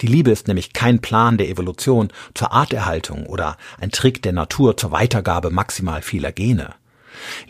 die 0.00 0.06
Liebe 0.06 0.30
ist 0.30 0.48
nämlich 0.48 0.72
kein 0.72 1.00
Plan 1.00 1.38
der 1.38 1.48
Evolution 1.48 2.12
zur 2.34 2.52
Arterhaltung 2.52 3.26
oder 3.26 3.56
ein 3.80 3.90
Trick 3.90 4.22
der 4.22 4.32
Natur 4.32 4.76
zur 4.76 4.92
Weitergabe 4.92 5.50
maximal 5.50 6.02
vieler 6.02 6.32
Gene. 6.32 6.74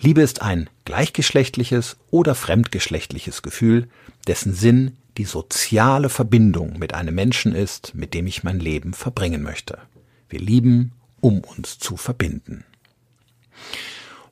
Liebe 0.01 0.23
ist 0.23 0.43
ein 0.43 0.71
gleichgeschlechtliches 0.85 1.97
oder 2.11 2.35
fremdgeschlechtliches 2.35 3.43
Gefühl, 3.43 3.89
dessen 4.27 4.55
Sinn 4.55 4.97
die 5.19 5.25
soziale 5.25 6.09
Verbindung 6.09 6.79
mit 6.79 6.95
einem 6.95 7.15
Menschen 7.15 7.55
ist, 7.55 7.95
mit 7.95 8.15
dem 8.15 8.27
ich 8.27 8.45
mein 8.45 8.61
Leben 8.61 8.93
verbringen 8.93 9.43
möchte. 9.43 9.79
Wir 10.29 10.41
lieben, 10.41 10.93
um 11.21 11.41
uns 11.41 11.79
zu 11.79 11.97
verbinden. 11.97 12.65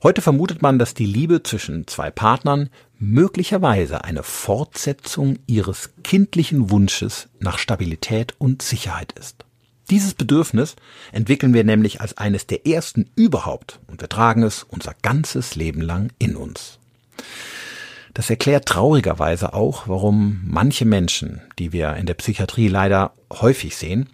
Heute 0.03 0.21
vermutet 0.21 0.61
man, 0.61 0.77
dass 0.77 0.93
die 0.93 1.07
Liebe 1.07 1.41
zwischen 1.41 1.87
zwei 1.87 2.11
Partnern 2.11 2.69
möglicherweise 2.99 4.03
eine 4.03 4.23
Fortsetzung 4.23 5.39
ihres 5.47 5.91
kindlichen 6.03 6.69
Wunsches 6.69 7.29
nach 7.39 7.57
Stabilität 7.57 8.35
und 8.37 8.61
Sicherheit 8.61 9.11
ist. 9.13 9.45
Dieses 9.89 10.15
Bedürfnis 10.15 10.75
entwickeln 11.11 11.53
wir 11.53 11.63
nämlich 11.63 12.01
als 12.01 12.17
eines 12.17 12.47
der 12.47 12.65
ersten 12.65 13.09
überhaupt 13.15 13.79
und 13.87 14.01
wir 14.01 14.09
tragen 14.09 14.41
es 14.41 14.63
unser 14.63 14.95
ganzes 15.01 15.55
Leben 15.55 15.81
lang 15.81 16.11
in 16.17 16.35
uns. 16.35 16.79
Das 18.15 18.29
erklärt 18.29 18.65
traurigerweise 18.65 19.53
auch, 19.53 19.87
warum 19.87 20.41
manche 20.45 20.85
Menschen, 20.85 21.41
die 21.59 21.73
wir 21.73 21.95
in 21.95 22.05
der 22.05 22.13
Psychiatrie 22.15 22.69
leider 22.69 23.11
häufig 23.31 23.75
sehen, 23.75 24.09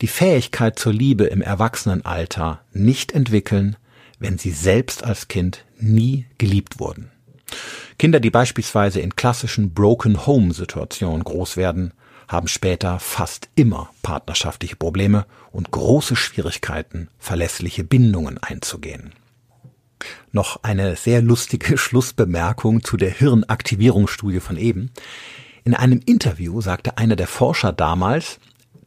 die 0.00 0.08
Fähigkeit 0.08 0.78
zur 0.78 0.92
Liebe 0.92 1.24
im 1.24 1.40
Erwachsenenalter 1.40 2.60
nicht 2.72 3.12
entwickeln, 3.12 3.76
wenn 4.18 4.38
sie 4.38 4.50
selbst 4.50 5.04
als 5.04 5.28
Kind 5.28 5.64
nie 5.78 6.26
geliebt 6.38 6.80
wurden. 6.80 7.10
Kinder, 7.98 8.20
die 8.20 8.30
beispielsweise 8.30 9.00
in 9.00 9.16
klassischen 9.16 9.74
Broken 9.74 10.26
Home 10.26 10.52
Situationen 10.52 11.24
groß 11.24 11.56
werden, 11.56 11.92
haben 12.28 12.46
später 12.46 12.98
fast 13.00 13.48
immer 13.54 13.90
partnerschaftliche 14.02 14.76
Probleme 14.76 15.26
und 15.50 15.70
große 15.70 16.14
Schwierigkeiten, 16.14 17.08
verlässliche 17.18 17.84
Bindungen 17.84 18.38
einzugehen. 18.38 19.12
Noch 20.30 20.62
eine 20.62 20.94
sehr 20.96 21.22
lustige 21.22 21.78
Schlussbemerkung 21.78 22.84
zu 22.84 22.96
der 22.96 23.10
Hirnaktivierungsstudie 23.10 24.40
von 24.40 24.56
eben. 24.56 24.92
In 25.64 25.74
einem 25.74 26.00
Interview 26.04 26.60
sagte 26.60 26.98
einer 26.98 27.16
der 27.16 27.26
Forscher 27.26 27.72
damals, 27.72 28.38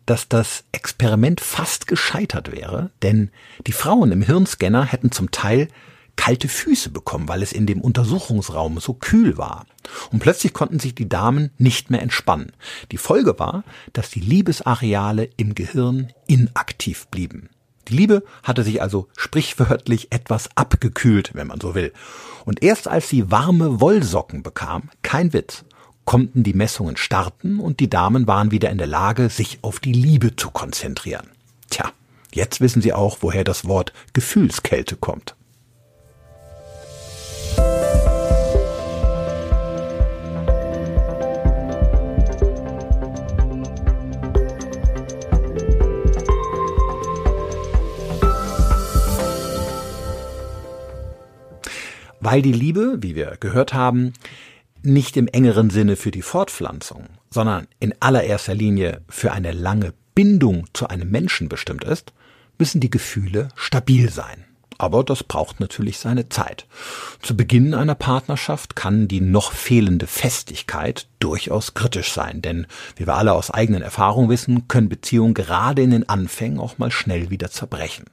dass 0.06 0.28
das 0.28 0.64
Experiment 0.72 1.42
fast 1.42 1.88
gescheitert 1.88 2.52
wäre, 2.52 2.92
denn 3.02 3.30
die 3.68 3.72
Frauen 3.72 4.12
im 4.12 4.22
Hirnscanner 4.22 4.86
hätten 4.86 5.12
zum 5.12 5.32
Teil 5.32 5.68
kalte 6.16 6.48
Füße 6.48 6.90
bekommen, 6.90 7.28
weil 7.28 7.42
es 7.42 7.54
in 7.54 7.66
dem 7.66 7.82
Untersuchungsraum 7.82 8.80
so 8.80 8.94
kühl 8.94 9.38
war. 9.38 9.66
Und 10.12 10.20
plötzlich 10.20 10.54
konnten 10.54 10.80
sich 10.80 10.94
die 10.94 11.10
Damen 11.10 11.52
nicht 11.58 11.90
mehr 11.90 12.02
entspannen. 12.02 12.52
Die 12.92 12.98
Folge 12.98 13.40
war, 13.40 13.64
dass 13.94 14.10
die 14.10 14.20
Liebesareale 14.20 15.30
im 15.38 15.56
Gehirn 15.56 16.14
inaktiv 16.28 17.08
blieben. 17.08 17.50
Die 17.88 17.96
Liebe 17.96 18.24
hatte 18.44 18.64
sich 18.64 18.82
also 18.82 19.08
sprichwörtlich 19.18 20.12
etwas 20.12 20.50
abgekühlt, 20.56 21.32
wenn 21.34 21.48
man 21.48 21.60
so 21.60 21.76
will. 21.76 21.92
Und 22.46 22.64
erst 22.64 22.88
als 22.88 23.10
sie 23.10 23.32
warme 23.32 23.82
Wollsocken 23.82 24.44
bekam, 24.44 24.90
kein 25.02 25.34
Witz, 25.34 25.66
konnten 26.06 26.44
die 26.44 26.54
Messungen 26.54 26.98
starten 26.98 27.60
und 27.60 27.80
die 27.80 27.90
Damen 27.90 28.28
waren 28.28 28.52
wieder 28.52 28.70
in 28.70 28.78
der 28.78 28.88
Lage, 28.88 29.30
sich 29.30 29.60
auf 29.62 29.80
die 29.80 29.94
Liebe 29.94 30.36
zu 30.36 30.52
konzentrieren. 30.52 31.28
Tja, 31.70 31.92
jetzt 32.34 32.62
wissen 32.62 32.82
Sie 32.82 32.94
auch, 32.94 33.20
woher 33.22 33.44
das 33.44 33.66
Wort 33.66 33.94
Gefühlskälte 34.14 34.96
kommt. 34.96 35.36
Weil 52.22 52.44
die 52.44 52.54
Liebe, 52.54 53.00
wie 53.02 53.16
wir 53.16 53.38
gehört 53.40 53.74
haben, 53.74 54.14
nicht 54.84 55.18
im 55.18 55.28
engeren 55.28 55.72
Sinne 55.72 55.96
für 55.96 56.12
die 56.12 56.22
Fortpflanzung, 56.22 57.06
sondern 57.32 57.68
in 57.80 57.96
allererster 58.00 58.54
Linie 58.54 59.02
für 59.10 59.32
eine 59.32 59.52
lange 59.52 59.94
Bindung 60.14 60.68
zu 60.74 60.88
einem 60.88 61.10
Menschen 61.10 61.50
bestimmt 61.50 61.84
ist, 61.84 62.14
müssen 62.60 62.80
die 62.80 62.92
Gefühle 62.92 63.50
stabil 63.56 64.12
sein. 64.12 64.46
Aber 64.78 65.04
das 65.04 65.24
braucht 65.24 65.60
natürlich 65.60 65.98
seine 65.98 66.30
Zeit. 66.30 66.68
Zu 67.24 67.36
Beginn 67.36 67.74
einer 67.74 67.96
Partnerschaft 67.96 68.76
kann 68.76 69.08
die 69.08 69.22
noch 69.22 69.52
fehlende 69.52 70.06
Festigkeit 70.06 71.08
durchaus 71.20 71.74
kritisch 71.74 72.12
sein, 72.14 72.44
denn 72.44 72.68
wie 72.96 73.08
wir 73.08 73.16
alle 73.16 73.34
aus 73.34 73.50
eigenen 73.50 73.82
Erfahrungen 73.82 74.30
wissen, 74.30 74.68
können 74.68 74.90
Beziehungen 74.90 75.34
gerade 75.34 75.82
in 75.82 75.90
den 75.90 76.08
Anfängen 76.08 76.60
auch 76.60 76.78
mal 76.78 76.92
schnell 76.92 77.32
wieder 77.32 77.50
zerbrechen. 77.50 78.06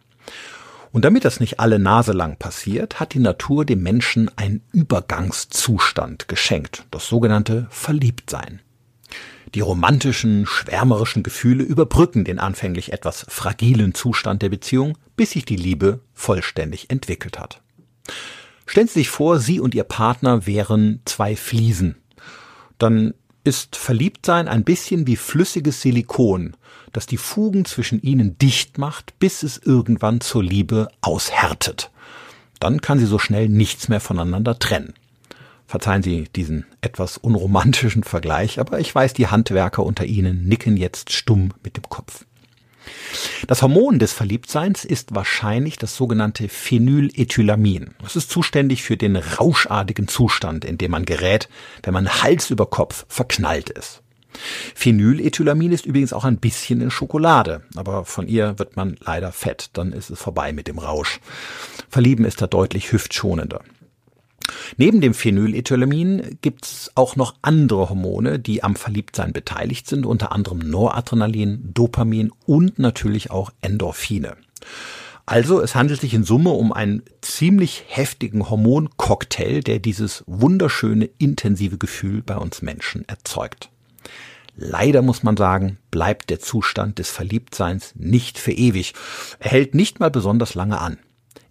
Und 0.91 1.05
damit 1.05 1.25
das 1.25 1.41
nicht 1.41 1.61
alle 1.61 1.79
Nase 1.79 2.13
lang 2.13 2.37
passiert, 2.39 2.99
hat 2.99 3.15
die 3.15 3.19
Natur 3.19 3.65
dem 3.65 3.83
Menschen 3.83 4.31
einen 4.37 4.63
Übergangszustand 4.73 6.29
geschenkt, 6.29 6.87
das 6.91 7.07
sogenannte 7.07 7.67
Verliebtsein. 7.71 8.61
Die 9.55 9.61
romantischen, 9.61 10.47
schwärmerischen 10.47 11.23
Gefühle 11.23 11.65
überbrücken 11.65 12.25
den 12.25 12.39
anfänglich 12.39 12.93
etwas 12.93 13.25
fragilen 13.29 13.95
Zustand 13.95 14.43
der 14.43 14.51
Beziehung, 14.51 14.99
bis 15.17 15.31
sich 15.31 15.45
die 15.45 15.57
Liebe 15.57 16.01
vollständig 16.13 16.91
entwickelt 16.91 17.39
hat. 17.39 17.63
Stellen 18.67 18.89
Sie 18.89 19.01
sich 19.01 19.09
vor, 19.09 19.39
Sie 19.39 19.61
und 19.61 19.75
Ihr 19.75 19.85
Partner 19.85 20.47
wären 20.47 21.01
zwei 21.07 21.37
Fliesen. 21.37 21.97
Dann 22.77 23.15
ist 23.43 23.77
Verliebtsein 23.77 24.47
ein 24.47 24.65
bisschen 24.65 25.07
wie 25.07 25.17
flüssiges 25.17 25.81
Silikon, 25.81 26.55
das 26.99 27.07
die 27.07 27.17
Fugen 27.17 27.65
zwischen 27.65 28.03
ihnen 28.03 28.39
dicht 28.39 28.77
macht, 28.77 29.17
bis 29.21 29.45
es 29.45 29.57
irgendwann 29.57 30.21
zur 30.21 30.43
Liebe 30.43 30.89
aushärtet. 31.01 31.93
Dann 32.59 32.81
kann 32.81 32.99
sie 32.99 33.07
so 33.07 33.21
schnell 33.21 33.49
nichts 33.49 33.89
mehr 33.89 34.01
voneinander 34.01 34.59
trennen. 34.59 34.95
Verzeihen 35.65 36.03
Sie 36.03 36.25
diesen 36.35 36.67
etwas 36.81 37.17
unromantischen 37.17 38.03
Vergleich, 38.03 38.59
aber 38.59 38.81
ich 38.81 38.93
weiß, 38.93 39.13
die 39.13 39.29
Handwerker 39.29 39.85
unter 39.85 40.07
Ihnen 40.07 40.49
nicken 40.49 40.77
jetzt 40.77 41.13
stumm 41.13 41.55
mit 41.63 41.77
dem 41.77 41.85
Kopf. 41.85 42.25
Das 43.47 43.63
Hormon 43.63 44.01
des 44.01 44.13
Verliebtseins 44.13 44.85
ist 44.85 45.15
wahrscheinlich 45.15 45.77
das 45.77 45.95
sogenannte 45.95 46.49
Phenylethylamin. 46.49 47.95
Es 48.05 48.17
ist 48.17 48.29
zuständig 48.29 48.83
für 48.83 48.97
den 48.97 49.15
rauschartigen 49.15 50.09
Zustand, 50.09 50.65
in 50.65 50.79
dem 50.79 50.91
man 50.91 51.05
gerät, 51.05 51.49
wenn 51.85 51.95
man 51.95 52.23
Hals 52.25 52.51
über 52.51 52.67
Kopf 52.67 53.07
verknallt 53.09 53.71
ist. 53.71 54.03
Phenylethylamin 54.75 55.73
ist 55.73 55.87
übrigens 55.87 56.13
auch 56.13 56.25
ein 56.25 56.39
bisschen 56.39 56.81
in 56.81 56.91
Schokolade, 56.91 57.63
aber 57.77 58.05
von 58.05 58.29
ihr 58.29 58.59
wird 58.59 58.77
man 58.77 58.97
leider 59.01 59.33
fett, 59.33 59.71
dann 59.73 59.93
ist 59.93 60.11
es 60.11 60.21
vorbei 60.21 60.53
mit 60.53 60.69
dem 60.69 60.79
Rausch. 60.79 61.21
Verlieben 61.89 62.25
ist 62.25 62.43
da 62.43 62.47
deutlich 62.47 62.93
hüftschonender. 62.93 63.63
Neben 64.77 65.01
dem 65.01 65.15
Phenylethylamin 65.15 66.39
gibt's 66.41 66.91
auch 66.95 67.17
noch 67.17 67.35
andere 67.43 67.91
Hormone, 67.91 68.39
die 68.39 68.63
am 68.63 68.77
Verliebtsein 68.77 69.33
beteiligt 69.33 69.87
sind, 69.87 70.07
unter 70.07 70.33
anderem 70.33 70.59
Noradrenalin, 70.59 71.71
Dopamin 71.75 72.33
und 72.47 72.79
natürlich 72.79 73.31
auch 73.31 73.51
Endorphine. 73.61 74.37
Also 75.27 75.61
es 75.61 75.75
handelt 75.75 76.01
sich 76.01 76.15
in 76.15 76.25
Summe 76.25 76.51
um 76.51 76.73
einen 76.73 77.03
ziemlich 77.21 77.85
heftigen 77.89 78.49
Hormoncocktail, 78.49 79.61
der 79.61 79.79
dieses 79.79 80.25
wunderschöne 80.27 81.05
intensive 81.19 81.77
Gefühl 81.77 82.23
bei 82.23 82.37
uns 82.37 82.63
Menschen 82.63 83.07
erzeugt. 83.07 83.69
Leider 84.61 85.03
muss 85.03 85.23
man 85.23 85.37
sagen, 85.37 85.79
bleibt 85.93 86.31
der 86.31 86.41
Zustand 86.41 86.99
des 86.99 87.11
Verliebtseins 87.11 87.95
nicht 87.95 88.39
für 88.39 88.51
ewig. 88.51 88.93
Er 89.39 89.53
hält 89.53 89.77
nicht 89.77 90.01
mal 90.01 90.11
besonders 90.11 90.57
lange 90.57 90.81
an. 90.81 90.99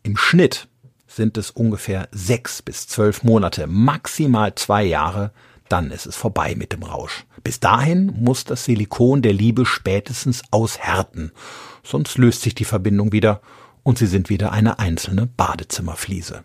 Im 0.04 0.18
Schnitt 0.18 0.68
sind 1.08 1.38
es 1.38 1.50
ungefähr 1.50 2.10
sechs 2.12 2.62
bis 2.62 2.86
zwölf 2.86 3.24
Monate, 3.24 3.66
maximal 3.66 4.56
zwei 4.56 4.84
Jahre, 4.84 5.32
dann 5.70 5.90
ist 5.92 6.06
es 6.06 6.18
vorbei 6.18 6.56
mit 6.56 6.74
dem 6.74 6.84
Rausch. 6.84 7.26
Bis 7.46 7.62
dahin 7.62 8.08
muss 8.08 8.44
das 8.44 8.66
Silikon 8.66 9.22
der 9.22 9.34
Liebe 9.34 9.66
spätestens 9.66 10.42
aushärten, 10.52 11.32
sonst 11.84 12.18
löst 12.18 12.42
sich 12.42 12.56
die 12.56 12.66
Verbindung 12.66 13.14
wieder 13.14 13.42
und 13.84 13.98
sie 13.98 14.08
sind 14.08 14.30
wieder 14.30 14.52
eine 14.52 14.80
einzelne 14.80 15.28
Badezimmerfliese. 15.28 16.44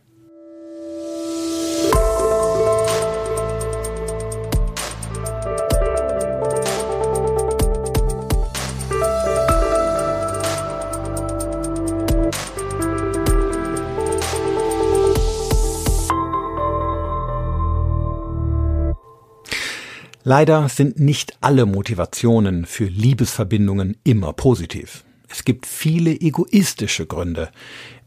Leider 20.24 20.68
sind 20.68 21.00
nicht 21.00 21.37
alle 21.40 21.66
Motivationen 21.66 22.64
für 22.64 22.85
Liebesverbindungen 22.85 23.96
immer 24.04 24.32
positiv. 24.32 25.04
Es 25.28 25.44
gibt 25.44 25.66
viele 25.66 26.12
egoistische 26.12 27.06
Gründe, 27.06 27.48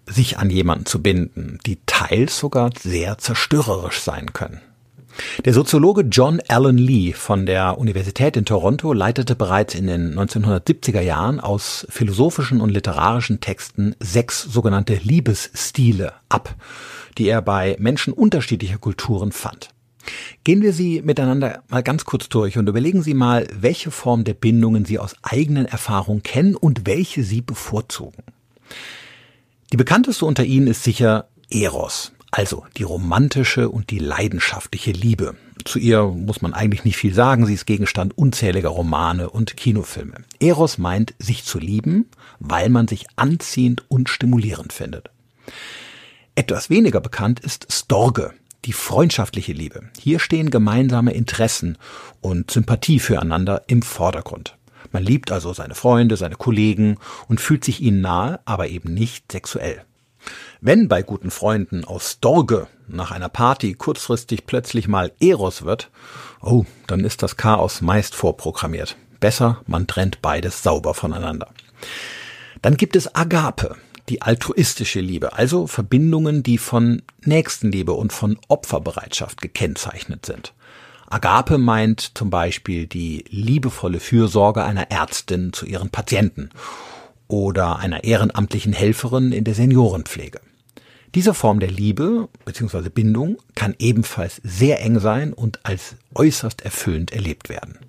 sich 0.06 0.38
an 0.38 0.50
jemanden 0.50 0.86
zu 0.86 1.02
binden, 1.02 1.60
die 1.66 1.80
teils 1.86 2.38
sogar 2.38 2.70
sehr 2.80 3.18
zerstörerisch 3.18 4.00
sein 4.00 4.32
können. 4.32 4.62
Der 5.44 5.54
Soziologe 5.54 6.04
John 6.04 6.42
Allen 6.48 6.78
Lee 6.78 7.12
von 7.12 7.46
der 7.46 7.78
Universität 7.78 8.38
in 8.38 8.46
Toronto 8.46 8.94
leitete 8.94 9.36
bereits 9.36 9.76
in 9.76 9.88
den 9.88 10.18
1970er 10.18 11.02
Jahren 11.02 11.42
aus 11.42 11.86
philosophischen 11.90 12.62
und 12.62 12.70
literarischen 12.70 13.42
Texten 13.42 13.94
sechs 14.00 14.42
sogenannte 14.42 14.96
Liebesstile 14.96 16.14
ab, 16.30 16.56
die 17.18 17.28
er 17.28 17.42
bei 17.42 17.76
Menschen 17.80 18.14
unterschiedlicher 18.14 18.78
Kulturen 18.78 19.34
fand. 19.34 19.75
Gehen 20.44 20.62
wir 20.62 20.74
sie 20.74 21.02
miteinander 21.02 21.64
mal 21.70 21.84
ganz 21.84 22.06
kurz 22.06 22.30
durch 22.30 22.58
und 22.58 22.70
überlegen 22.70 23.02
Sie 23.02 23.14
mal, 23.14 23.48
welche 23.54 23.92
Form 23.92 24.24
der 24.24 24.34
Bindungen 24.34 24.86
Sie 24.86 25.00
aus 25.00 25.16
eigenen 25.22 25.66
Erfahrungen 25.66 26.24
kennen 26.24 26.56
und 26.56 26.86
welche 26.86 27.24
Sie 27.24 27.42
bevorzugen. 27.42 28.24
Die 29.72 29.78
bekannteste 29.78 30.26
unter 30.26 30.44
ihnen 30.44 30.68
ist 30.68 30.84
sicher 30.84 31.28
Eros, 31.50 32.12
also 32.32 32.66
die 32.78 32.84
romantische 32.84 33.70
und 33.70 33.90
die 33.90 34.00
leidenschaftliche 34.00 34.92
Liebe. 34.92 35.36
Zu 35.64 35.80
ihr 35.80 36.04
muss 36.04 36.42
man 36.42 36.54
eigentlich 36.54 36.84
nicht 36.84 36.98
viel 36.98 37.14
sagen, 37.14 37.46
sie 37.46 37.56
ist 37.56 37.66
Gegenstand 37.66 38.18
unzähliger 38.18 38.70
Romane 38.70 39.30
und 39.30 39.58
Kinofilme. 39.58 40.18
Eros 40.40 40.78
meint, 40.78 41.16
sich 41.18 41.44
zu 41.44 41.58
lieben, 41.58 42.10
weil 42.40 42.70
man 42.70 42.88
sich 42.88 43.08
anziehend 43.16 43.84
und 43.90 44.10
stimulierend 44.10 44.74
findet. 44.74 45.10
Etwas 46.36 46.70
weniger 46.70 47.02
bekannt 47.02 47.40
ist 47.40 47.68
Storge, 47.72 48.34
die 48.66 48.74
freundschaftliche 48.74 49.54
Liebe. 49.54 49.84
Hier 50.00 50.20
stehen 50.20 50.50
gemeinsame 50.50 51.14
Interessen 51.14 51.78
und 52.22 52.52
Sympathie 52.52 53.00
füreinander 53.00 53.64
im 53.68 53.82
Vordergrund. 53.82 54.58
Man 54.92 55.04
liebt 55.04 55.32
also 55.32 55.54
seine 55.54 55.76
Freunde, 55.76 56.18
seine 56.18 56.36
Kollegen 56.36 56.98
und 57.28 57.42
fühlt 57.42 57.64
sich 57.64 57.82
ihnen 57.82 58.02
nahe, 58.02 58.40
aber 58.46 58.68
eben 58.68 58.94
nicht 58.94 59.32
sexuell. 59.32 59.84
Wenn 60.62 60.88
bei 60.88 61.04
guten 61.04 61.32
Freunden 61.32 61.86
aus 61.86 62.20
Dorge 62.20 62.68
nach 62.88 63.12
einer 63.12 63.30
Party 63.30 63.74
kurzfristig 63.74 64.46
plötzlich 64.46 64.88
mal 64.88 65.12
Eros 65.20 65.64
wird, 65.64 65.92
oh, 66.42 66.66
dann 66.88 67.02
ist 67.02 67.24
das 67.24 67.38
Chaos 67.38 67.82
meist 67.82 68.16
vorprogrammiert. 68.16 68.98
Besser, 69.20 69.62
man 69.68 69.88
trennt 69.88 70.22
beides 70.22 70.64
sauber 70.64 70.94
voneinander. 70.94 71.50
Dann 72.62 72.78
gibt 72.78 72.96
es 72.96 73.14
Agape, 73.14 73.76
die 74.10 74.22
altruistische 74.22 75.00
Liebe, 75.00 75.34
also 75.34 75.68
Verbindungen, 75.68 76.44
die 76.44 76.58
von 76.58 77.02
Nächstenliebe 77.24 77.94
und 77.94 78.14
von 78.14 78.38
Opferbereitschaft 78.48 79.42
gekennzeichnet 79.42 80.26
sind. 80.26 80.54
Agape 81.08 81.58
meint 81.58 82.18
zum 82.18 82.30
Beispiel 82.30 82.88
die 82.88 83.26
liebevolle 83.30 84.00
Fürsorge 84.00 84.64
einer 84.64 84.92
Ärztin 84.92 85.54
zu 85.54 85.66
ihren 85.66 85.90
Patienten 85.90 86.50
oder 87.28 87.78
einer 87.80 88.04
ehrenamtlichen 88.04 88.74
Helferin 88.74 89.32
in 89.32 89.44
der 89.44 89.56
Seniorenpflege. 89.56 90.40
Diese 91.14 91.34
Form 91.34 91.60
der 91.60 91.72
Liebe 91.72 92.28
bzw. 92.44 92.90
Bindung 92.90 93.38
kann 93.56 93.76
ebenfalls 93.80 94.42
sehr 94.44 94.82
eng 94.82 95.00
sein 95.00 95.32
und 95.32 95.66
als 95.66 95.96
äußerst 96.14 96.64
erfüllend 96.64 97.14
erlebt 97.14 97.50
werden. 97.50 97.80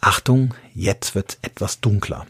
Achtung, 0.00 0.54
jetzt 0.74 1.14
wird's 1.14 1.38
etwas 1.42 1.80
dunkler. 1.80 2.26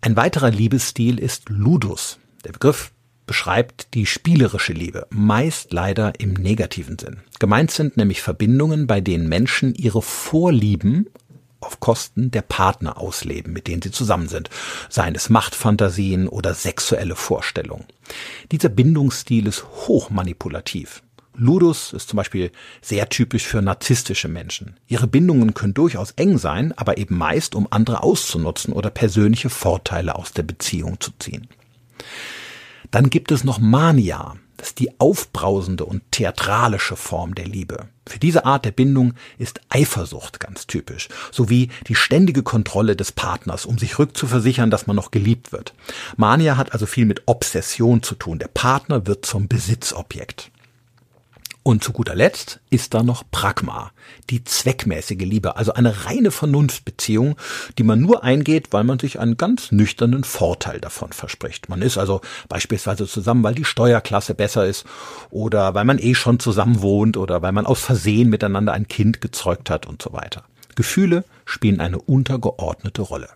Ein 0.00 0.16
weiterer 0.16 0.50
Liebesstil 0.50 1.18
ist 1.18 1.48
Ludus. 1.48 2.18
Der 2.44 2.52
Begriff 2.52 2.92
beschreibt 3.26 3.94
die 3.94 4.06
spielerische 4.06 4.72
Liebe, 4.72 5.06
meist 5.10 5.72
leider 5.72 6.18
im 6.20 6.34
negativen 6.34 6.98
Sinn. 6.98 7.18
Gemeint 7.40 7.72
sind 7.72 7.96
nämlich 7.96 8.22
Verbindungen, 8.22 8.86
bei 8.86 9.00
denen 9.00 9.28
Menschen 9.28 9.74
ihre 9.74 10.00
Vorlieben 10.00 11.08
auf 11.60 11.80
Kosten 11.80 12.30
der 12.30 12.42
Partner 12.42 12.98
ausleben, 12.98 13.52
mit 13.52 13.66
denen 13.66 13.82
sie 13.82 13.90
zusammen 13.90 14.28
sind, 14.28 14.48
seien 14.88 15.16
es 15.16 15.30
Machtfantasien 15.30 16.28
oder 16.28 16.54
sexuelle 16.54 17.16
Vorstellungen. 17.16 17.84
Dieser 18.52 18.68
Bindungsstil 18.68 19.48
ist 19.48 19.64
hochmanipulativ. 19.88 21.02
Ludus 21.38 21.92
ist 21.92 22.08
zum 22.08 22.16
Beispiel 22.16 22.50
sehr 22.82 23.08
typisch 23.08 23.46
für 23.46 23.62
narzisstische 23.62 24.28
Menschen. 24.28 24.76
Ihre 24.88 25.06
Bindungen 25.06 25.54
können 25.54 25.72
durchaus 25.72 26.10
eng 26.12 26.36
sein, 26.36 26.72
aber 26.76 26.98
eben 26.98 27.16
meist, 27.16 27.54
um 27.54 27.68
andere 27.70 28.02
auszunutzen 28.02 28.72
oder 28.72 28.90
persönliche 28.90 29.48
Vorteile 29.48 30.16
aus 30.16 30.32
der 30.32 30.42
Beziehung 30.42 31.00
zu 31.00 31.12
ziehen. 31.18 31.46
Dann 32.90 33.08
gibt 33.08 33.30
es 33.30 33.44
noch 33.44 33.58
Mania. 33.60 34.36
Das 34.56 34.70
ist 34.70 34.80
die 34.80 34.98
aufbrausende 34.98 35.84
und 35.84 36.02
theatralische 36.10 36.96
Form 36.96 37.36
der 37.36 37.46
Liebe. 37.46 37.86
Für 38.08 38.18
diese 38.18 38.44
Art 38.44 38.64
der 38.64 38.72
Bindung 38.72 39.14
ist 39.38 39.60
Eifersucht 39.68 40.40
ganz 40.40 40.66
typisch, 40.66 41.08
sowie 41.30 41.68
die 41.86 41.94
ständige 41.94 42.42
Kontrolle 42.42 42.96
des 42.96 43.12
Partners, 43.12 43.66
um 43.66 43.78
sich 43.78 44.00
rückzuversichern, 44.00 44.72
dass 44.72 44.88
man 44.88 44.96
noch 44.96 45.12
geliebt 45.12 45.52
wird. 45.52 45.74
Mania 46.16 46.56
hat 46.56 46.72
also 46.72 46.86
viel 46.86 47.06
mit 47.06 47.22
Obsession 47.26 48.02
zu 48.02 48.16
tun. 48.16 48.40
Der 48.40 48.48
Partner 48.48 49.06
wird 49.06 49.24
zum 49.24 49.46
Besitzobjekt. 49.46 50.50
Und 51.68 51.84
zu 51.84 51.92
guter 51.92 52.14
Letzt 52.14 52.60
ist 52.70 52.94
da 52.94 53.02
noch 53.02 53.24
Pragma, 53.30 53.92
die 54.30 54.42
zweckmäßige 54.42 55.18
Liebe, 55.18 55.56
also 55.56 55.74
eine 55.74 56.06
reine 56.06 56.30
Vernunftbeziehung, 56.30 57.36
die 57.76 57.82
man 57.82 58.00
nur 58.00 58.24
eingeht, 58.24 58.68
weil 58.70 58.84
man 58.84 58.98
sich 58.98 59.20
einen 59.20 59.36
ganz 59.36 59.70
nüchternen 59.70 60.24
Vorteil 60.24 60.80
davon 60.80 61.12
verspricht. 61.12 61.68
Man 61.68 61.82
ist 61.82 61.98
also 61.98 62.22
beispielsweise 62.48 63.06
zusammen, 63.06 63.42
weil 63.42 63.54
die 63.54 63.66
Steuerklasse 63.66 64.34
besser 64.34 64.64
ist 64.64 64.86
oder 65.28 65.74
weil 65.74 65.84
man 65.84 65.98
eh 65.98 66.14
schon 66.14 66.40
zusammen 66.40 66.80
wohnt 66.80 67.18
oder 67.18 67.42
weil 67.42 67.52
man 67.52 67.66
aus 67.66 67.82
Versehen 67.82 68.30
miteinander 68.30 68.72
ein 68.72 68.88
Kind 68.88 69.20
gezeugt 69.20 69.68
hat 69.68 69.84
und 69.84 70.00
so 70.00 70.14
weiter. 70.14 70.44
Gefühle 70.74 71.22
spielen 71.44 71.80
eine 71.80 71.98
untergeordnete 71.98 73.02
Rolle. 73.02 73.28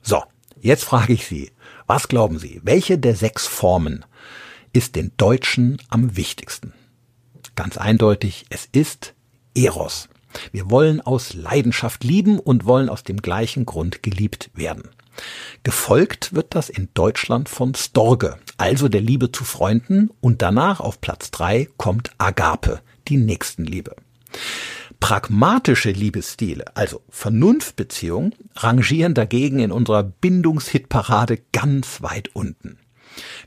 So, 0.00 0.22
jetzt 0.62 0.84
frage 0.84 1.12
ich 1.12 1.26
Sie, 1.26 1.52
was 1.86 2.08
glauben 2.08 2.38
Sie, 2.38 2.62
welche 2.64 2.96
der 2.96 3.14
sechs 3.14 3.46
Formen 3.46 4.02
ist 4.72 4.96
den 4.96 5.12
Deutschen 5.18 5.76
am 5.90 6.16
wichtigsten? 6.16 6.72
Ganz 7.56 7.76
eindeutig, 7.76 8.46
es 8.50 8.68
ist 8.72 9.14
Eros. 9.54 10.08
Wir 10.50 10.70
wollen 10.70 11.00
aus 11.00 11.34
Leidenschaft 11.34 12.02
lieben 12.02 12.40
und 12.40 12.64
wollen 12.64 12.88
aus 12.88 13.04
dem 13.04 13.22
gleichen 13.22 13.66
Grund 13.66 14.02
geliebt 14.02 14.50
werden. 14.54 14.90
Gefolgt 15.62 16.34
wird 16.34 16.56
das 16.56 16.68
in 16.68 16.88
Deutschland 16.94 17.48
von 17.48 17.74
Storge, 17.74 18.36
also 18.56 18.88
der 18.88 19.00
Liebe 19.00 19.30
zu 19.30 19.44
Freunden, 19.44 20.10
und 20.20 20.42
danach 20.42 20.80
auf 20.80 21.00
Platz 21.00 21.30
drei 21.30 21.68
kommt 21.76 22.10
Agape, 22.18 22.80
die 23.06 23.16
Nächstenliebe. 23.16 23.94
Pragmatische 24.98 25.92
Liebesstile, 25.92 26.64
also 26.74 27.02
Vernunftbeziehungen, 27.10 28.34
rangieren 28.56 29.14
dagegen 29.14 29.60
in 29.60 29.70
unserer 29.70 30.02
Bindungshitparade 30.02 31.38
ganz 31.52 32.02
weit 32.02 32.34
unten. 32.34 32.78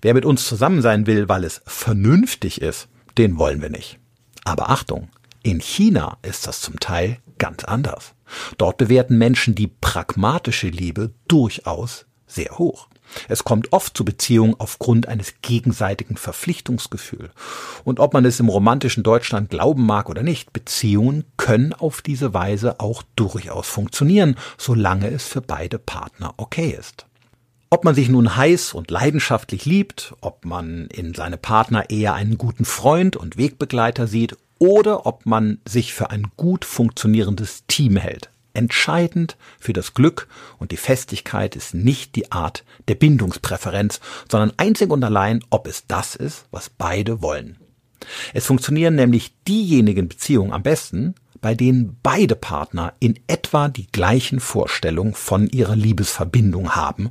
Wer 0.02 0.14
mit 0.14 0.24
uns 0.24 0.48
zusammen 0.48 0.82
sein 0.82 1.08
will, 1.08 1.28
weil 1.28 1.44
es 1.44 1.62
vernünftig 1.66 2.62
ist, 2.62 2.88
den 3.18 3.38
wollen 3.38 3.62
wir 3.62 3.70
nicht. 3.70 4.00
Aber 4.44 4.70
Achtung, 4.70 5.10
in 5.44 5.60
China 5.60 6.18
ist 6.22 6.48
das 6.48 6.62
zum 6.62 6.80
Teil 6.80 7.20
ganz 7.38 7.64
anders. 7.64 8.14
Dort 8.58 8.78
bewerten 8.78 9.18
Menschen 9.18 9.56
die 9.56 9.68
pragmatische 9.68 10.68
Liebe 10.68 11.12
durchaus 11.28 12.06
sehr 12.26 12.58
hoch. 12.58 12.88
Es 13.30 13.46
kommt 13.46 13.72
oft 13.72 13.96
zu 13.96 14.04
Beziehungen 14.04 14.56
aufgrund 14.58 15.08
eines 15.08 15.36
gegenseitigen 15.42 16.18
Verpflichtungsgefühls. 16.18 17.32
Und 17.86 18.00
ob 18.02 18.14
man 18.14 18.26
es 18.26 18.40
im 18.40 18.50
romantischen 18.50 19.04
Deutschland 19.04 19.50
glauben 19.50 19.86
mag 19.86 20.10
oder 20.10 20.24
nicht, 20.24 20.52
Beziehungen 20.52 21.24
können 21.38 21.74
auf 21.74 22.02
diese 22.02 22.34
Weise 22.34 22.80
auch 22.82 23.04
durchaus 23.16 23.68
funktionieren, 23.68 24.36
solange 24.58 25.10
es 25.10 25.26
für 25.26 25.42
beide 25.42 25.80
Partner 25.80 26.34
okay 26.38 26.76
ist. 26.78 27.06
Ob 27.70 27.84
man 27.84 27.96
sich 27.96 28.08
nun 28.08 28.38
heiß 28.38 28.74
und 28.74 28.92
leidenschaftlich 28.92 29.66
liebt, 29.66 30.16
ob 30.22 30.46
man 30.46 30.88
in 30.88 31.14
seine 31.14 31.36
Partner 31.36 31.90
eher 31.90 32.14
einen 32.14 32.38
guten 32.38 32.64
Freund 32.64 33.18
und 33.18 33.38
Wegbegleiter 33.38 34.08
sieht 34.08 34.38
oder 34.58 35.06
ob 35.06 35.26
man 35.26 35.60
sich 35.68 35.94
für 35.94 36.10
ein 36.10 36.28
gut 36.38 36.64
funktionierendes 36.64 37.66
Team 37.68 37.98
hält. 37.98 38.30
Entscheidend 38.54 39.36
für 39.60 39.74
das 39.74 39.94
Glück 39.94 40.30
und 40.60 40.72
die 40.72 40.78
Festigkeit 40.78 41.58
ist 41.58 41.74
nicht 41.74 42.16
die 42.16 42.32
Art 42.32 42.64
der 42.88 42.96
Bindungspräferenz, 42.96 44.00
sondern 44.32 44.54
einzig 44.56 44.90
und 44.90 45.04
allein, 45.04 45.44
ob 45.50 45.68
es 45.68 45.86
das 45.88 46.16
ist, 46.16 46.46
was 46.52 46.70
beide 46.70 47.22
wollen. 47.22 47.58
Es 48.34 48.46
funktionieren 48.46 48.96
nämlich 48.96 49.34
diejenigen 49.46 50.08
Beziehungen 50.08 50.54
am 50.54 50.64
besten, 50.64 51.16
bei 51.42 51.56
denen 51.56 51.98
beide 52.04 52.36
Partner 52.36 52.94
in 53.00 53.20
etwa 53.28 53.68
die 53.68 53.88
gleichen 53.88 54.40
Vorstellungen 54.40 55.14
von 55.14 55.48
ihrer 55.48 55.76
Liebesverbindung 55.76 56.76
haben 56.76 57.10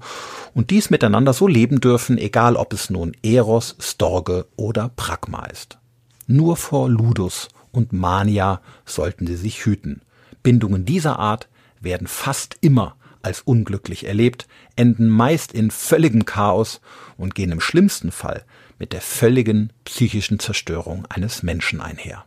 und 0.55 0.71
dies 0.71 0.91
miteinander 0.91 1.33
so 1.33 1.47
leben 1.47 1.81
dürfen, 1.81 2.19
egal 2.19 2.57
ob 2.57 2.73
es 2.73 2.91
nun 2.91 3.13
Eros, 3.23 3.77
Storge 3.79 4.47
oder 4.57 4.91
Pragma 4.95 5.47
ist. 5.47 5.79
Nur 6.27 6.57
vor 6.57 6.89
Ludus 6.89 7.49
und 7.73 7.93
Mania 7.93 8.61
sollten 8.85 9.27
sie 9.27 9.37
sich 9.37 9.65
hüten. 9.65 10.03
Bindungen 10.43 10.85
dieser 10.85 11.19
Art 11.19 11.49
werden 11.81 12.07
fast 12.07 12.57
immer 12.61 12.97
als 13.23 13.41
unglücklich 13.41 14.07
erlebt, 14.07 14.47
enden 14.77 15.09
meist 15.09 15.53
in 15.53 15.71
völligem 15.71 16.25
Chaos 16.25 16.81
und 17.17 17.35
gehen 17.35 17.51
im 17.51 17.61
schlimmsten 17.61 18.13
Fall 18.13 18.45
mit 18.79 18.93
der 18.93 19.01
völligen 19.01 19.73
psychischen 19.85 20.39
Zerstörung 20.39 21.07
eines 21.07 21.43
Menschen 21.43 21.81
einher. 21.81 22.25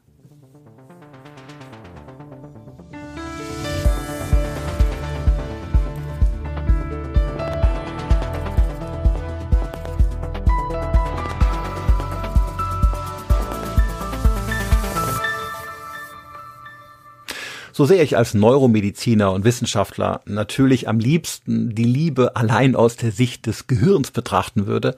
So 17.80 17.86
sehr 17.86 18.04
ich 18.04 18.18
als 18.18 18.34
Neuromediziner 18.34 19.32
und 19.32 19.46
Wissenschaftler 19.46 20.20
natürlich 20.26 20.90
am 20.90 21.00
liebsten 21.00 21.74
die 21.74 21.86
Liebe 21.86 22.36
allein 22.36 22.76
aus 22.76 22.98
der 22.98 23.14
Sicht 23.14 23.46
des 23.46 23.68
Gehirns 23.68 24.12
betrachten 24.12 24.68
würde, 24.68 24.98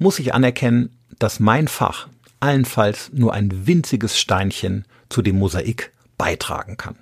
muss 0.00 0.18
ich 0.18 0.34
anerkennen, 0.34 0.98
dass 1.20 1.38
mein 1.38 1.68
Fach 1.68 2.08
allenfalls 2.40 3.12
nur 3.12 3.34
ein 3.34 3.68
winziges 3.68 4.18
Steinchen 4.18 4.84
zu 5.08 5.22
dem 5.22 5.38
Mosaik 5.38 5.92
beitragen 6.16 6.76
kann. 6.76 6.96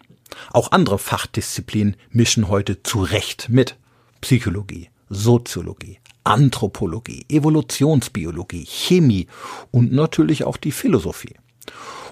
Auch 0.52 0.70
andere 0.70 0.98
Fachdisziplinen 0.98 1.96
mischen 2.10 2.48
heute 2.48 2.82
zu 2.82 3.00
Recht 3.00 3.48
mit. 3.48 3.76
Psychologie, 4.20 4.90
Soziologie, 5.08 5.98
Anthropologie, 6.24 7.24
Evolutionsbiologie, 7.30 8.66
Chemie 8.66 9.28
und 9.70 9.92
natürlich 9.92 10.44
auch 10.44 10.58
die 10.58 10.72
Philosophie. 10.72 11.36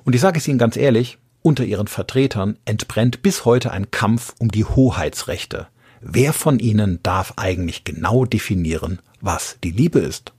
Und 0.05 0.15
ich 0.15 0.23
sage 0.23 0.39
es 0.39 0.49
Ihnen 0.49 0.59
ganz 0.59 0.79
ehrlich, 0.79 1.19
unter 1.45 1.65
ihren 1.65 1.89
Vertretern 1.89 2.59
entbrennt 2.65 3.23
bis 3.23 3.45
heute 3.45 3.71
ein 3.71 3.91
Kampf 3.91 4.35
um 4.39 4.51
die 4.51 4.65
Hoheitsrechte. 4.65 5.69
Wer 6.01 6.33
von 6.33 6.59
ihnen 6.59 7.01
darf 7.03 7.35
eigentlich 7.37 7.85
genau 7.85 8.25
definieren, 8.25 9.01
was 9.21 9.59
die 9.63 9.71
Liebe 9.71 9.99
ist? 9.99 10.33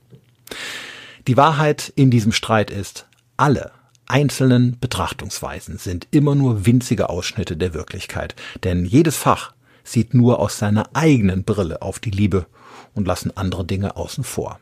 Die 1.28 1.36
Wahrheit 1.36 1.92
in 1.94 2.10
diesem 2.10 2.32
Streit 2.32 2.72
ist, 2.72 3.06
alle 3.36 3.70
einzelnen 4.06 4.78
Betrachtungsweisen 4.80 5.78
sind 5.78 6.08
immer 6.10 6.34
nur 6.34 6.66
winzige 6.66 7.08
Ausschnitte 7.08 7.56
der 7.56 7.72
Wirklichkeit, 7.72 8.34
denn 8.64 8.84
jedes 8.84 9.16
Fach 9.16 9.52
sieht 9.84 10.12
nur 10.12 10.40
aus 10.40 10.58
seiner 10.58 10.90
eigenen 10.92 11.44
Brille 11.44 11.82
auf 11.82 12.00
die 12.00 12.10
Liebe 12.10 12.46
und 12.94 13.06
lassen 13.06 13.36
andere 13.36 13.64
Dinge 13.64 13.96
außen 13.96 14.24
vor. 14.24 14.58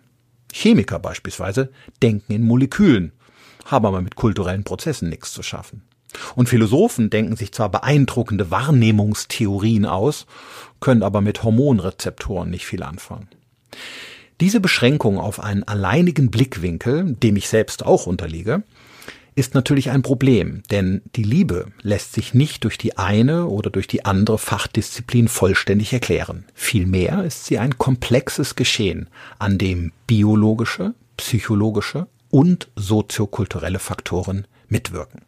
Chemiker 0.52 0.98
beispielsweise 0.98 1.70
denken 2.02 2.32
in 2.32 2.42
Molekülen, 2.42 3.12
haben 3.64 3.86
aber 3.86 4.02
mit 4.02 4.14
kulturellen 4.14 4.64
Prozessen 4.64 5.08
nichts 5.08 5.32
zu 5.32 5.42
schaffen. 5.42 5.82
Und 6.34 6.48
Philosophen 6.48 7.10
denken 7.10 7.36
sich 7.36 7.52
zwar 7.52 7.70
beeindruckende 7.70 8.50
Wahrnehmungstheorien 8.50 9.86
aus, 9.86 10.26
können 10.80 11.02
aber 11.02 11.20
mit 11.20 11.42
Hormonrezeptoren 11.42 12.50
nicht 12.50 12.66
viel 12.66 12.82
anfangen. 12.82 13.28
Diese 14.40 14.60
Beschränkung 14.60 15.18
auf 15.18 15.40
einen 15.40 15.62
alleinigen 15.62 16.30
Blickwinkel, 16.30 17.14
dem 17.14 17.36
ich 17.36 17.48
selbst 17.48 17.84
auch 17.86 18.06
unterliege, 18.06 18.64
ist 19.36 19.54
natürlich 19.54 19.90
ein 19.90 20.02
Problem, 20.02 20.62
denn 20.70 21.02
die 21.16 21.22
Liebe 21.24 21.66
lässt 21.82 22.12
sich 22.12 22.34
nicht 22.34 22.62
durch 22.64 22.78
die 22.78 22.98
eine 22.98 23.46
oder 23.46 23.70
durch 23.70 23.86
die 23.86 24.04
andere 24.04 24.38
Fachdisziplin 24.38 25.28
vollständig 25.28 25.92
erklären. 25.92 26.44
Vielmehr 26.54 27.24
ist 27.24 27.46
sie 27.46 27.58
ein 27.58 27.78
komplexes 27.78 28.54
Geschehen, 28.54 29.08
an 29.38 29.58
dem 29.58 29.92
biologische, 30.06 30.94
psychologische 31.16 32.06
und 32.30 32.68
soziokulturelle 32.76 33.80
Faktoren 33.80 34.46
mitwirken. 34.68 35.22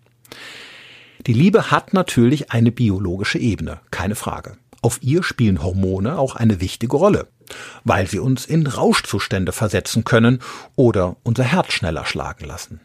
Die 1.27 1.33
Liebe 1.33 1.73
hat 1.73 1.93
natürlich 1.93 2.53
eine 2.53 2.71
biologische 2.71 3.39
Ebene, 3.39 3.81
keine 3.91 4.15
Frage. 4.15 4.59
Auf 4.81 5.03
ihr 5.03 5.25
spielen 5.25 5.61
Hormone 5.61 6.19
auch 6.19 6.37
eine 6.37 6.61
wichtige 6.61 6.97
Rolle, 6.97 7.27
weil 7.83 8.07
sie 8.07 8.21
uns 8.21 8.47
in 8.47 8.65
Rauschzustände 8.65 9.51
versetzen 9.51 10.05
können 10.05 10.39
oder 10.77 11.17
unser 11.25 11.43
Herz 11.43 11.73
schneller 11.73 12.05
schlagen 12.05 12.45
lassen. 12.45 12.81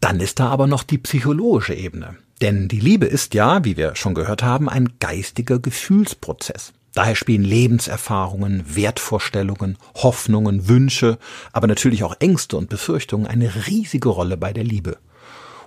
Dann 0.00 0.20
ist 0.20 0.40
da 0.40 0.48
aber 0.48 0.66
noch 0.66 0.82
die 0.82 0.96
psychologische 0.96 1.74
Ebene. 1.74 2.16
Denn 2.40 2.68
die 2.68 2.80
Liebe 2.80 3.04
ist 3.04 3.34
ja, 3.34 3.64
wie 3.64 3.76
wir 3.76 3.96
schon 3.96 4.14
gehört 4.14 4.42
haben, 4.42 4.70
ein 4.70 4.94
geistiger 4.98 5.58
Gefühlsprozess. 5.58 6.72
Daher 6.94 7.16
spielen 7.16 7.44
Lebenserfahrungen, 7.44 8.64
Wertvorstellungen, 8.74 9.76
Hoffnungen, 9.94 10.68
Wünsche, 10.68 11.18
aber 11.52 11.66
natürlich 11.66 12.02
auch 12.02 12.16
Ängste 12.18 12.56
und 12.56 12.70
Befürchtungen 12.70 13.26
eine 13.26 13.66
riesige 13.66 14.08
Rolle 14.08 14.38
bei 14.38 14.54
der 14.54 14.64
Liebe. 14.64 14.96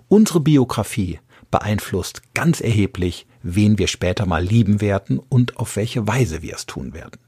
Unsere 0.08 0.40
Biografie 0.40 1.20
beeinflusst 1.52 2.22
ganz 2.34 2.62
erheblich, 2.62 3.28
wen 3.42 3.78
wir 3.78 3.88
später 3.88 4.26
mal 4.26 4.44
lieben 4.44 4.82
werden 4.82 5.20
und 5.20 5.58
auf 5.58 5.76
welche 5.76 6.08
Weise 6.08 6.42
wir 6.42 6.56
es 6.56 6.66
tun 6.66 6.94
werden. 6.94 7.20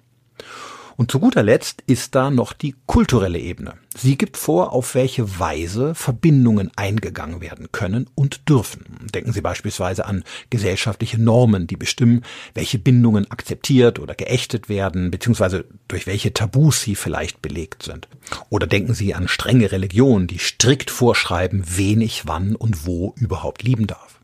Und 0.98 1.12
zu 1.12 1.20
guter 1.20 1.44
Letzt 1.44 1.84
ist 1.88 2.16
da 2.16 2.30
noch 2.30 2.54
die 2.54 2.76
kulturelle 2.86 3.40
Ebene. 3.40 3.74
Sie 3.96 4.18
gibt 4.18 4.38
vor, 4.38 4.72
auf 4.74 4.96
welche 4.96 5.40
Weise 5.40 5.96
Verbindungen 5.96 6.72
eingegangen 6.76 7.42
werden 7.42 7.72
können 7.72 8.10
und 8.16 8.48
dürfen. 8.48 8.86
Denken 9.14 9.34
Sie 9.34 9.42
beispielsweise 9.42 10.06
an 10.06 10.24
gesellschaftliche 10.50 11.22
Normen, 11.22 11.68
die 11.68 11.76
bestimmen, 11.76 12.24
welche 12.54 12.80
Bindungen 12.80 13.30
akzeptiert 13.30 14.00
oder 14.00 14.16
geächtet 14.16 14.70
werden, 14.70 15.12
beziehungsweise 15.12 15.66
durch 15.88 16.08
welche 16.08 16.34
Tabus 16.34 16.82
sie 16.82 16.96
vielleicht 16.96 17.42
belegt 17.42 17.84
sind. 17.84 18.08
Oder 18.50 18.68
denken 18.68 18.94
Sie 18.94 19.14
an 19.14 19.28
strenge 19.28 19.72
Religionen, 19.72 20.28
die 20.28 20.40
strikt 20.40 20.92
vorschreiben, 20.92 21.64
wen 21.68 22.02
ich 22.02 22.28
wann 22.28 22.56
und 22.56 22.86
wo 22.86 23.14
überhaupt 23.18 23.64
lieben 23.64 23.88
darf. 23.88 24.20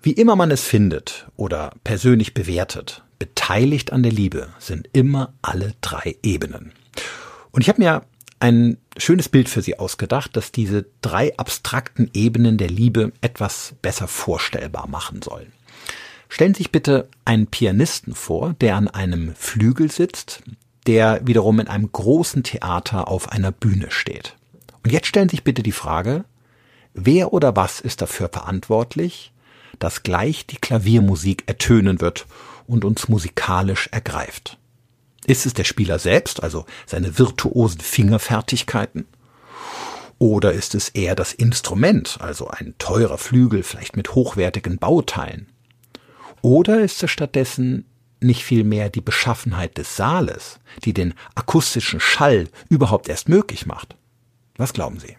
Wie 0.00 0.12
immer 0.12 0.36
man 0.36 0.50
es 0.50 0.62
findet 0.62 1.26
oder 1.36 1.72
persönlich 1.84 2.32
bewertet, 2.32 3.02
beteiligt 3.18 3.92
an 3.92 4.02
der 4.02 4.12
Liebe 4.12 4.48
sind 4.58 4.88
immer 4.92 5.32
alle 5.42 5.74
drei 5.80 6.16
Ebenen. 6.22 6.72
Und 7.50 7.62
ich 7.62 7.68
habe 7.68 7.80
mir 7.80 8.02
ein 8.40 8.78
schönes 8.96 9.28
Bild 9.28 9.48
für 9.48 9.62
Sie 9.62 9.78
ausgedacht, 9.78 10.36
das 10.36 10.52
diese 10.52 10.86
drei 11.00 11.36
abstrakten 11.36 12.10
Ebenen 12.14 12.56
der 12.56 12.68
Liebe 12.68 13.12
etwas 13.20 13.74
besser 13.82 14.08
vorstellbar 14.08 14.88
machen 14.88 15.22
soll. 15.22 15.46
Stellen 16.28 16.54
Sie 16.54 16.58
sich 16.58 16.72
bitte 16.72 17.08
einen 17.24 17.46
Pianisten 17.46 18.14
vor, 18.14 18.54
der 18.60 18.76
an 18.76 18.88
einem 18.88 19.34
Flügel 19.34 19.90
sitzt, 19.90 20.42
der 20.86 21.26
wiederum 21.26 21.60
in 21.60 21.68
einem 21.68 21.90
großen 21.90 22.42
Theater 22.42 23.08
auf 23.08 23.30
einer 23.30 23.50
Bühne 23.50 23.90
steht. 23.90 24.36
Und 24.84 24.92
jetzt 24.92 25.06
stellen 25.06 25.28
Sie 25.28 25.36
sich 25.36 25.44
bitte 25.44 25.62
die 25.62 25.72
Frage, 25.72 26.24
wer 26.94 27.32
oder 27.32 27.56
was 27.56 27.80
ist 27.80 28.02
dafür 28.02 28.28
verantwortlich, 28.28 29.32
dass 29.78 30.02
gleich 30.02 30.46
die 30.46 30.56
Klaviermusik 30.56 31.44
ertönen 31.46 32.00
wird 32.00 32.26
und 32.66 32.84
uns 32.84 33.08
musikalisch 33.08 33.88
ergreift. 33.92 34.58
Ist 35.26 35.46
es 35.46 35.54
der 35.54 35.64
Spieler 35.64 35.98
selbst, 35.98 36.42
also 36.42 36.64
seine 36.86 37.18
virtuosen 37.18 37.80
Fingerfertigkeiten? 37.80 39.06
Oder 40.18 40.52
ist 40.52 40.74
es 40.74 40.88
eher 40.88 41.14
das 41.14 41.32
Instrument, 41.32 42.18
also 42.20 42.48
ein 42.48 42.74
teurer 42.78 43.18
Flügel, 43.18 43.62
vielleicht 43.62 43.96
mit 43.96 44.14
hochwertigen 44.14 44.78
Bauteilen? 44.78 45.48
Oder 46.42 46.80
ist 46.80 47.02
es 47.02 47.10
stattdessen 47.10 47.84
nicht 48.20 48.44
vielmehr 48.44 48.90
die 48.90 49.00
Beschaffenheit 49.00 49.78
des 49.78 49.96
Saales, 49.96 50.58
die 50.84 50.92
den 50.92 51.14
akustischen 51.34 52.00
Schall 52.00 52.48
überhaupt 52.68 53.08
erst 53.08 53.28
möglich 53.28 53.66
macht? 53.66 53.96
Was 54.56 54.72
glauben 54.72 54.98
Sie? 54.98 55.16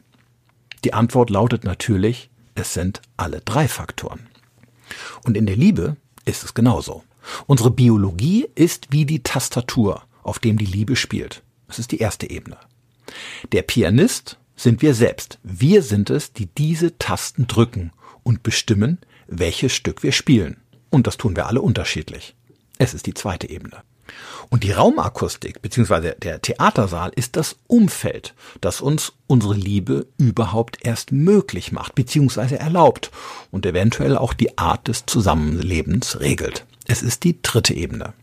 Die 0.84 0.93
Antwort 0.93 1.30
lautet 1.30 1.63
natürlich, 1.63 2.30
es 2.56 2.74
sind 2.74 3.02
alle 3.17 3.41
drei 3.41 3.67
Faktoren. 3.67 4.29
Und 5.23 5.38
in 5.38 5.45
der 5.45 5.56
Liebe 5.56 5.97
ist 6.25 6.43
es 6.43 6.54
genauso. 6.54 7.04
Unsere 7.47 7.71
Biologie 7.71 8.47
ist 8.56 8.88
wie 8.91 9.06
die 9.06 9.23
Tastatur, 9.23 10.04
auf 10.23 10.39
dem 10.39 10.58
die 10.58 10.65
Liebe 10.65 10.95
spielt. 10.95 11.43
Das 11.67 11.80
ist 11.80 11.91
die 11.91 11.99
erste 11.99 12.30
Ebene. 12.30 12.58
Der 13.52 13.62
Pianist 13.62 14.38
sind 14.56 14.82
wir 14.82 14.93
selbst. 14.93 15.39
Wir 15.43 15.84
sind 15.84 16.10
es, 16.10 16.34
die 16.34 16.47
diese 16.47 16.97
Tasten 16.97 17.47
drücken 17.47 17.91
und 18.23 18.43
bestimmen, 18.43 18.99
welches 19.28 19.73
Stück 19.73 20.04
wir 20.04 20.12
spielen. 20.12 20.58
Und 20.89 21.08
das 21.08 21.17
tun 21.17 21.36
wir 21.36 21.47
alle 21.47 21.62
unterschiedlich. 21.62 22.36
Es 22.78 22.93
ist 22.93 23.06
die 23.06 23.13
zweite 23.13 23.49
Ebene. 23.49 23.84
Und 24.50 24.63
die 24.63 24.72
Raumakustik 24.72 25.62
bzw. 25.62 26.13
der 26.22 26.41
Theatersaal 26.41 27.12
ist 27.15 27.36
das 27.36 27.58
Umfeld, 27.67 28.34
das 28.62 28.82
uns 28.82 29.13
unsere 29.28 29.54
Liebe 29.54 30.08
überhaupt 30.17 30.78
erst 30.82 31.12
möglich 31.12 31.72
macht 31.72 31.95
bzw. 31.95 32.56
erlaubt 32.56 33.12
und 33.52 33.65
eventuell 33.65 34.17
auch 34.17 34.34
die 34.34 34.58
Art 34.58 34.88
des 34.88 35.06
Zusammenlebens 35.06 36.19
regelt. 36.19 36.65
Es 36.88 37.04
ist 37.04 37.24
die 37.24 37.41
dritte 37.41 37.74
Ebene. 37.74 38.13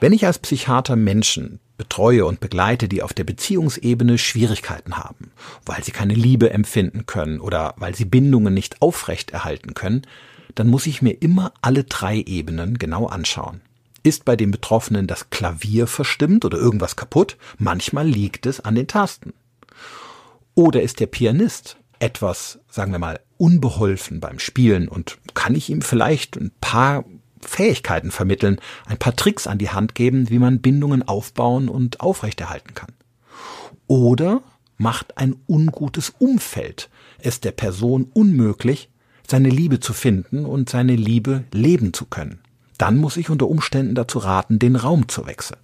Wenn 0.00 0.12
ich 0.12 0.24
als 0.24 0.38
Psychiater 0.38 0.96
Menschen 0.96 1.60
betreue 1.76 2.26
und 2.26 2.40
begleite, 2.40 2.88
die 2.88 3.02
auf 3.02 3.14
der 3.14 3.24
Beziehungsebene 3.24 4.18
Schwierigkeiten 4.18 4.98
haben, 4.98 5.32
weil 5.64 5.82
sie 5.82 5.92
keine 5.92 6.14
Liebe 6.14 6.50
empfinden 6.50 7.06
können 7.06 7.40
oder 7.40 7.74
weil 7.78 7.94
sie 7.94 8.04
Bindungen 8.04 8.52
nicht 8.52 8.82
aufrechterhalten 8.82 9.74
können, 9.74 10.02
dann 10.54 10.68
muss 10.68 10.86
ich 10.86 11.00
mir 11.00 11.12
immer 11.22 11.52
alle 11.62 11.84
drei 11.84 12.16
Ebenen 12.18 12.78
genau 12.78 13.06
anschauen. 13.06 13.60
Ist 14.02 14.24
bei 14.24 14.36
den 14.36 14.50
Betroffenen 14.50 15.06
das 15.06 15.30
Klavier 15.30 15.86
verstimmt 15.86 16.44
oder 16.44 16.58
irgendwas 16.58 16.96
kaputt? 16.96 17.36
Manchmal 17.58 18.08
liegt 18.08 18.46
es 18.46 18.60
an 18.60 18.74
den 18.74 18.86
Tasten. 18.86 19.34
Oder 20.54 20.82
ist 20.82 21.00
der 21.00 21.06
Pianist 21.06 21.76
etwas, 21.98 22.58
sagen 22.70 22.92
wir 22.92 22.98
mal, 22.98 23.20
unbeholfen 23.36 24.20
beim 24.20 24.38
Spielen 24.38 24.88
und 24.88 25.18
kann 25.34 25.54
ich 25.54 25.68
ihm 25.70 25.82
vielleicht 25.82 26.36
ein 26.36 26.50
paar 26.60 27.04
Fähigkeiten 27.40 28.10
vermitteln, 28.10 28.58
ein 28.86 28.98
paar 28.98 29.16
Tricks 29.16 29.46
an 29.46 29.58
die 29.58 29.70
Hand 29.70 29.94
geben, 29.94 30.30
wie 30.30 30.38
man 30.38 30.60
Bindungen 30.60 31.06
aufbauen 31.06 31.68
und 31.68 32.00
aufrechterhalten 32.00 32.74
kann. 32.74 32.92
Oder 33.86 34.42
macht 34.76 35.18
ein 35.18 35.36
ungutes 35.46 36.10
Umfeld 36.18 36.90
es 37.22 37.40
der 37.40 37.52
Person 37.52 38.10
unmöglich, 38.12 38.88
seine 39.26 39.48
Liebe 39.48 39.80
zu 39.80 39.92
finden 39.92 40.44
und 40.44 40.68
seine 40.68 40.96
Liebe 40.96 41.44
leben 41.52 41.92
zu 41.92 42.06
können. 42.06 42.40
Dann 42.80 42.96
muss 42.96 43.18
ich 43.18 43.28
unter 43.28 43.46
Umständen 43.46 43.94
dazu 43.94 44.20
raten, 44.20 44.58
den 44.58 44.74
Raum 44.74 45.06
zu 45.06 45.26
wechseln. 45.26 45.60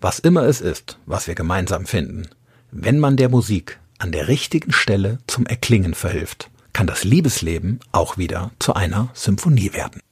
Was 0.00 0.18
immer 0.18 0.42
es 0.42 0.60
ist, 0.60 0.98
was 1.06 1.28
wir 1.28 1.36
gemeinsam 1.36 1.86
finden, 1.86 2.26
wenn 2.72 2.98
man 2.98 3.16
der 3.16 3.28
Musik 3.28 3.78
an 3.98 4.10
der 4.10 4.26
richtigen 4.26 4.72
Stelle 4.72 5.18
zum 5.28 5.46
Erklingen 5.46 5.94
verhilft, 5.94 6.50
kann 6.72 6.88
das 6.88 7.04
Liebesleben 7.04 7.78
auch 7.92 8.18
wieder 8.18 8.50
zu 8.58 8.74
einer 8.74 9.08
Symphonie 9.14 9.72
werden. 9.72 10.02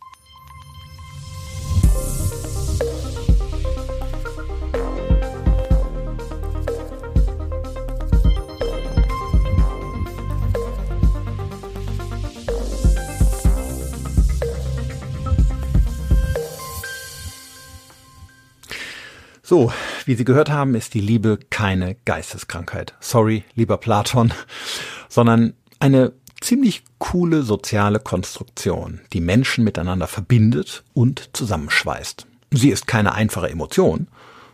So, 19.55 19.73
wie 20.05 20.17
Sie 20.17 20.25
gehört 20.25 20.51
haben, 20.51 20.75
ist 20.75 20.95
die 20.95 21.01
Liebe 21.01 21.39
keine 21.49 21.95
Geisteskrankheit. 22.07 22.95
Sorry, 22.99 23.45
lieber 23.55 23.77
Platon, 23.77 24.35
sondern 25.09 25.55
eine 25.79 26.11
ziemlich 26.41 26.83
coole 26.99 27.45
soziale 27.45 28.01
Konstruktion, 28.01 29.01
die 29.13 29.21
Menschen 29.21 29.63
miteinander 29.63 30.09
verbindet 30.09 30.83
und 30.93 31.31
zusammenschweißt. 31.35 32.27
Sie 32.51 32.71
ist 32.71 32.89
keine 32.89 33.15
einfache 33.15 33.49
Emotion, 33.49 34.09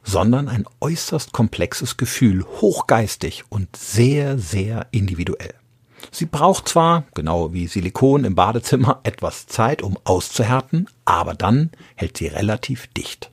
sondern 0.04 0.50
ein 0.50 0.66
äußerst 0.82 1.32
komplexes 1.32 1.96
Gefühl, 1.96 2.44
hochgeistig 2.60 3.44
und 3.48 3.74
sehr, 3.74 4.36
sehr 4.36 4.86
individuell. 4.90 5.54
Sie 6.10 6.26
braucht 6.26 6.68
zwar, 6.68 7.04
genau 7.14 7.54
wie 7.54 7.68
Silikon 7.68 8.24
im 8.24 8.34
Badezimmer, 8.34 9.00
etwas 9.04 9.46
Zeit, 9.46 9.80
um 9.80 9.96
auszuhärten, 10.04 10.88
aber 11.06 11.32
dann 11.32 11.70
hält 11.94 12.18
sie 12.18 12.26
relativ 12.26 12.86
dicht. 12.88 13.30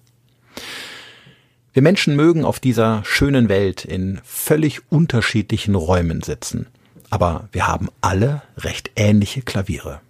Wir 1.77 1.83
Menschen 1.83 2.15
mögen 2.15 2.43
auf 2.43 2.59
dieser 2.59 3.03
schönen 3.05 3.49
Welt 3.49 3.85
in 3.85 4.19
völlig 4.23 4.91
unterschiedlichen 4.91 5.75
Räumen 5.75 6.23
sitzen, 6.23 6.65
aber 7.11 7.49
wir 7.51 7.67
haben 7.67 7.89
alle 8.01 8.41
recht 8.57 8.89
ähnliche 8.95 9.43
Klaviere. 9.43 10.01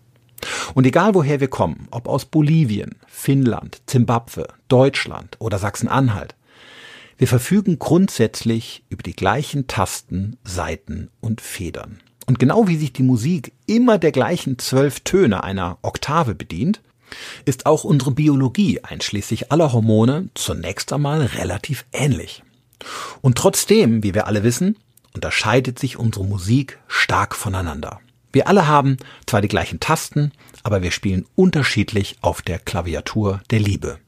Und 0.75 0.86
egal 0.86 1.13
woher 1.13 1.41
wir 1.41 1.49
kommen, 1.49 1.89
ob 1.91 2.08
aus 2.08 2.23
Bolivien, 2.23 2.95
Finnland, 3.06 3.82
Zimbabwe, 3.86 4.47
Deutschland 4.69 5.36
oder 5.39 5.60
Sachsen-Anhalt, 5.60 6.36
wir 7.17 7.27
verfügen 7.27 7.80
grundsätzlich 7.80 8.86
über 8.88 9.03
die 9.03 9.17
gleichen 9.17 9.67
Tasten, 9.67 10.38
Saiten 10.45 11.10
und 11.19 11.41
Federn. 11.41 11.99
Und 12.27 12.39
genau 12.39 12.69
wie 12.69 12.77
sich 12.77 12.93
die 12.93 13.03
Musik 13.03 13.51
immer 13.65 13.97
der 13.97 14.13
gleichen 14.13 14.58
zwölf 14.58 15.01
Töne 15.01 15.43
einer 15.43 15.80
Oktave 15.82 16.34
bedient, 16.34 16.80
ist 17.46 17.65
auch 17.65 17.84
unsere 17.84 18.12
Biologie 18.12 18.84
einschließlich 18.84 19.52
aller 19.52 19.74
Hormone 19.74 20.30
zunächst 20.34 20.91
einmal 20.93 21.22
relativ 21.22 21.86
ähnlich. 21.93 22.43
Und 23.22 23.38
trotzdem, 23.38 24.04
wie 24.04 24.13
wir 24.13 24.28
alle 24.28 24.43
wissen, 24.43 24.78
unterscheidet 25.13 25.80
sich 25.80 25.98
unsere 25.98 26.26
Musik 26.26 26.80
stark 26.88 27.36
voneinander. 27.36 28.00
Wir 28.32 28.48
alle 28.48 28.67
haben 28.67 28.98
zwar 29.26 29.41
die 29.41 29.48
gleichen 29.48 29.80
Tasten, 29.80 30.32
aber 30.63 30.84
wir 30.84 30.91
spielen 30.91 31.26
unterschiedlich 31.36 32.17
auf 32.22 32.41
der 32.41 32.60
Klaviatur 32.60 33.41
der 33.50 33.60
Liebe. 33.60 34.00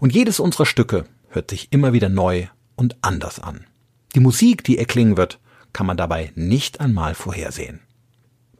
Und 0.00 0.14
jedes 0.14 0.40
unserer 0.40 0.66
Stücke 0.66 1.04
hört 1.28 1.50
sich 1.50 1.68
immer 1.70 1.92
wieder 1.92 2.08
neu 2.08 2.48
und 2.74 2.96
anders 3.02 3.38
an. 3.38 3.66
Die 4.14 4.20
Musik, 4.20 4.64
die 4.64 4.78
erklingen 4.78 5.16
wird, 5.16 5.38
kann 5.72 5.86
man 5.86 5.96
dabei 5.96 6.32
nicht 6.34 6.80
einmal 6.80 7.14
vorhersehen. 7.14 7.80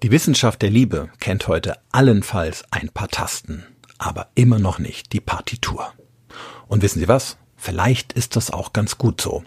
Die 0.02 0.10
Wissenschaft 0.10 0.62
der 0.62 0.70
Liebe 0.70 1.10
kennt 1.20 1.46
heute 1.46 1.76
allenfalls 1.92 2.64
ein 2.70 2.88
paar 2.88 3.08
Tasten, 3.08 3.66
aber 3.98 4.28
immer 4.34 4.58
noch 4.58 4.78
nicht 4.78 5.12
die 5.12 5.20
Partitur. 5.20 5.92
Und 6.68 6.80
wissen 6.80 7.00
Sie 7.00 7.08
was? 7.08 7.36
Vielleicht 7.54 8.14
ist 8.14 8.34
das 8.34 8.50
auch 8.50 8.72
ganz 8.72 8.96
gut 8.96 9.20
so. 9.20 9.44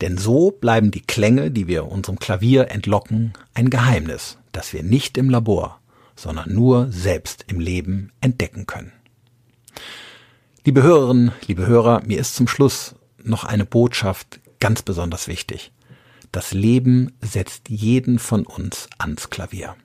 Denn 0.00 0.18
so 0.18 0.50
bleiben 0.50 0.90
die 0.90 1.02
Klänge, 1.02 1.52
die 1.52 1.68
wir 1.68 1.86
unserem 1.86 2.18
Klavier 2.18 2.72
entlocken, 2.72 3.34
ein 3.54 3.70
Geheimnis, 3.70 4.38
das 4.50 4.72
wir 4.72 4.82
nicht 4.82 5.16
im 5.18 5.30
Labor, 5.30 5.78
sondern 6.16 6.52
nur 6.52 6.90
selbst 6.90 7.44
im 7.46 7.60
Leben 7.60 8.10
entdecken 8.20 8.66
können. 8.66 8.92
Liebe 10.64 10.82
Hörerinnen, 10.82 11.30
liebe 11.46 11.68
Hörer, 11.68 12.02
mir 12.04 12.18
ist 12.18 12.34
zum 12.34 12.48
Schluss 12.48 12.96
noch 13.22 13.44
eine 13.44 13.66
Botschaft 13.66 14.40
ganz 14.58 14.82
besonders 14.82 15.28
wichtig. 15.28 15.70
Das 16.32 16.52
Leben 16.52 17.12
setzt 17.20 17.68
jeden 17.68 18.18
von 18.18 18.44
uns 18.44 18.88
ans 18.98 19.30
Klavier. 19.30 19.76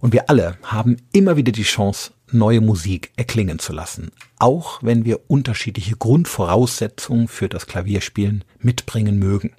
Und 0.00 0.12
wir 0.12 0.30
alle 0.30 0.58
haben 0.62 0.96
immer 1.12 1.36
wieder 1.36 1.52
die 1.52 1.62
Chance, 1.62 2.12
neue 2.30 2.60
Musik 2.60 3.10
erklingen 3.16 3.58
zu 3.58 3.72
lassen, 3.72 4.10
auch 4.38 4.82
wenn 4.82 5.04
wir 5.04 5.20
unterschiedliche 5.28 5.96
Grundvoraussetzungen 5.96 7.28
für 7.28 7.48
das 7.48 7.66
Klavierspielen 7.66 8.44
mitbringen 8.60 9.18
mögen. 9.18 9.52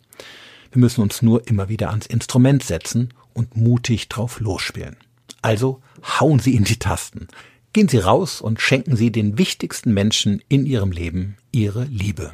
Wir 0.71 0.79
müssen 0.79 1.01
uns 1.01 1.21
nur 1.21 1.47
immer 1.47 1.67
wieder 1.67 1.89
ans 1.89 2.05
Instrument 2.05 2.63
setzen 2.63 3.13
und 3.33 3.57
mutig 3.57 4.07
drauf 4.07 4.39
losspielen. 4.39 4.97
Also 5.41 5.81
hauen 6.19 6.39
Sie 6.39 6.55
in 6.55 6.63
die 6.63 6.77
Tasten. 6.77 7.27
Gehen 7.73 7.87
Sie 7.87 7.97
raus 7.97 8.41
und 8.41 8.61
schenken 8.61 8.95
Sie 8.95 9.11
den 9.11 9.37
wichtigsten 9.37 9.93
Menschen 9.93 10.41
in 10.47 10.65
Ihrem 10.65 10.91
Leben 10.91 11.37
Ihre 11.51 11.85
Liebe. 11.85 12.33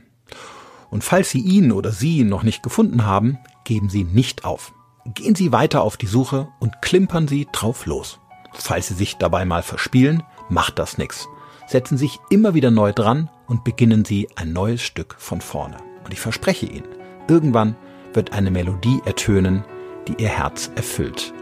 Und 0.89 1.03
falls 1.03 1.29
Sie 1.29 1.39
ihn 1.39 1.71
oder 1.71 1.91
sie 1.91 2.23
noch 2.23 2.43
nicht 2.43 2.63
gefunden 2.63 3.05
haben, 3.05 3.37
geben 3.63 3.89
Sie 3.89 4.03
nicht 4.03 4.45
auf. 4.45 4.73
Gehen 5.13 5.35
Sie 5.35 5.51
weiter 5.51 5.83
auf 5.83 5.97
die 5.97 6.07
Suche 6.07 6.47
und 6.59 6.81
klimpern 6.81 7.27
Sie 7.27 7.47
drauf 7.51 7.85
los. 7.85 8.19
Falls 8.53 8.87
Sie 8.87 8.95
sich 8.95 9.17
dabei 9.17 9.45
mal 9.45 9.61
verspielen, 9.61 10.23
macht 10.49 10.79
das 10.79 10.97
nix. 10.97 11.27
Setzen 11.67 11.95
sich 11.95 12.19
immer 12.31 12.55
wieder 12.55 12.71
neu 12.71 12.91
dran 12.91 13.29
und 13.45 13.63
beginnen 13.63 14.03
Sie 14.03 14.27
ein 14.35 14.51
neues 14.51 14.81
Stück 14.81 15.15
von 15.19 15.41
vorne. 15.41 15.77
Und 16.03 16.11
ich 16.11 16.19
verspreche 16.19 16.65
Ihnen, 16.65 16.87
irgendwann 17.27 17.75
wird 18.13 18.33
eine 18.33 18.49
Melodie 18.49 18.99
ertönen, 19.05 19.63
die 20.07 20.15
Ihr 20.17 20.29
Herz 20.29 20.71
erfüllt. 20.75 21.33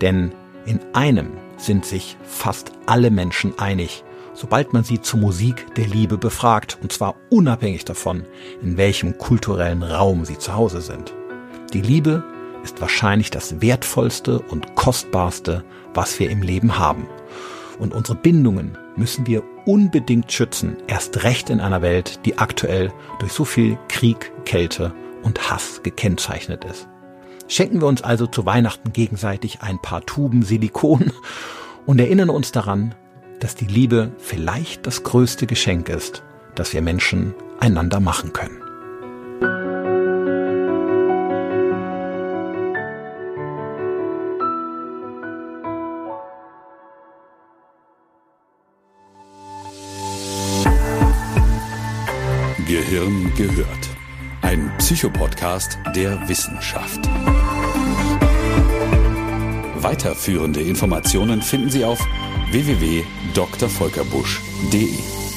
Denn 0.00 0.32
in 0.64 0.80
einem 0.94 1.32
sind 1.58 1.84
sich 1.84 2.16
fast 2.22 2.72
alle 2.86 3.10
Menschen 3.10 3.58
einig, 3.58 4.04
sobald 4.32 4.72
man 4.72 4.84
sie 4.84 5.02
zur 5.02 5.20
Musik 5.20 5.74
der 5.74 5.86
Liebe 5.86 6.16
befragt, 6.16 6.78
und 6.80 6.92
zwar 6.92 7.16
unabhängig 7.28 7.84
davon, 7.84 8.24
in 8.62 8.78
welchem 8.78 9.18
kulturellen 9.18 9.82
Raum 9.82 10.24
sie 10.24 10.38
zu 10.38 10.54
Hause 10.54 10.80
sind. 10.80 11.12
Die 11.74 11.82
Liebe 11.82 12.24
ist 12.62 12.80
wahrscheinlich 12.80 13.30
das 13.30 13.60
wertvollste 13.60 14.38
und 14.38 14.74
kostbarste, 14.74 15.64
was 15.94 16.18
wir 16.18 16.30
im 16.30 16.42
Leben 16.42 16.78
haben. 16.78 17.06
Und 17.78 17.94
unsere 17.94 18.16
Bindungen 18.16 18.76
müssen 18.96 19.26
wir 19.26 19.42
unbedingt 19.64 20.30
schützen, 20.30 20.76
erst 20.86 21.24
recht 21.24 21.50
in 21.50 21.60
einer 21.60 21.82
Welt, 21.82 22.20
die 22.26 22.38
aktuell 22.38 22.92
durch 23.18 23.32
so 23.32 23.44
viel 23.44 23.78
Krieg, 23.88 24.32
Kälte 24.44 24.92
und 25.22 25.50
Hass 25.50 25.80
gekennzeichnet 25.82 26.64
ist. 26.64 26.88
Schenken 27.48 27.80
wir 27.80 27.88
uns 27.88 28.02
also 28.02 28.26
zu 28.26 28.46
Weihnachten 28.46 28.92
gegenseitig 28.92 29.62
ein 29.62 29.80
paar 29.80 30.04
Tuben 30.06 30.42
Silikon 30.42 31.12
und 31.86 31.98
erinnern 31.98 32.30
uns 32.30 32.52
daran, 32.52 32.94
dass 33.40 33.54
die 33.54 33.66
Liebe 33.66 34.12
vielleicht 34.18 34.86
das 34.86 35.02
größte 35.02 35.46
Geschenk 35.46 35.88
ist, 35.88 36.22
das 36.54 36.72
wir 36.74 36.82
Menschen 36.82 37.34
einander 37.58 38.00
machen 38.00 38.32
können. 38.32 38.59
Gehirn 52.90 53.32
gehört. 53.36 53.88
Ein 54.42 54.72
Psychopodcast 54.78 55.78
der 55.94 56.28
Wissenschaft. 56.28 56.98
Weiterführende 59.76 60.60
Informationen 60.60 61.40
finden 61.40 61.70
Sie 61.70 61.84
auf 61.84 62.04
www.drvolkerbusch.de. 62.50 65.29